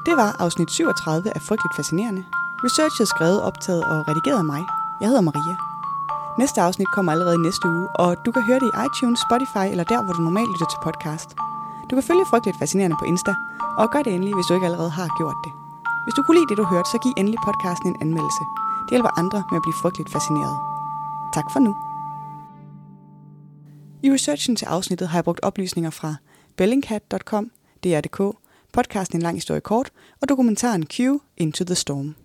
Det 0.06 0.18
var 0.18 0.36
afsnit 0.40 0.72
37 0.72 1.36
af 1.36 1.42
Frygteligt 1.42 1.76
Fascinerende. 1.76 2.24
Researchet 2.64 3.08
skrevet, 3.08 3.42
optaget 3.42 3.84
og 3.84 4.08
redigeret 4.08 4.38
af 4.38 4.46
mig. 4.46 4.62
Jeg 5.02 5.08
hedder 5.08 5.22
Maria. 5.22 5.71
Næste 6.40 6.62
afsnit 6.62 6.92
kommer 6.96 7.12
allerede 7.12 7.36
i 7.36 7.46
næste 7.48 7.66
uge, 7.68 7.88
og 8.04 8.26
du 8.26 8.32
kan 8.32 8.44
høre 8.44 8.60
det 8.60 8.70
i 8.72 8.78
iTunes, 8.88 9.20
Spotify 9.28 9.66
eller 9.72 9.84
der, 9.84 10.04
hvor 10.04 10.14
du 10.14 10.22
normalt 10.22 10.50
lytter 10.54 10.70
til 10.70 10.80
podcast. 10.88 11.30
Du 11.90 11.94
kan 11.96 12.04
følge 12.04 12.26
Frygteligt 12.32 12.60
Fascinerende 12.60 12.98
på 13.00 13.06
Insta, 13.06 13.34
og 13.78 13.92
gør 13.94 14.02
det 14.04 14.14
endelig, 14.14 14.34
hvis 14.36 14.46
du 14.46 14.54
ikke 14.54 14.66
allerede 14.70 14.90
har 14.90 15.08
gjort 15.20 15.40
det. 15.46 15.52
Hvis 16.06 16.14
du 16.18 16.22
kunne 16.24 16.38
lide 16.38 16.50
det, 16.50 16.58
du 16.58 16.66
hørte, 16.74 16.90
så 16.90 16.98
giv 17.04 17.14
endelig 17.18 17.40
podcasten 17.48 17.88
en 17.90 17.98
anmeldelse. 18.02 18.44
Det 18.86 18.92
hjælper 18.96 19.20
andre 19.22 19.40
med 19.52 19.58
at 19.60 19.66
blive 19.66 19.80
frygteligt 19.82 20.12
fascineret. 20.16 20.58
Tak 21.38 21.48
for 21.54 21.60
nu. 21.60 21.72
I 24.04 24.08
researchen 24.14 24.56
til 24.56 24.66
afsnittet 24.66 25.08
har 25.08 25.18
jeg 25.18 25.24
brugt 25.24 25.44
oplysninger 25.44 25.90
fra 25.90 26.16
bellingcat.com, 26.58 27.52
DR.dk, 27.84 28.20
podcasten 28.74 29.18
En 29.18 29.22
lang 29.22 29.38
historie 29.38 29.62
kort 29.62 29.92
og 30.22 30.30
dokumentaren 30.30 30.86
Q 30.86 31.00
Into 31.38 31.64
the 31.66 31.76
Storm. 31.76 32.16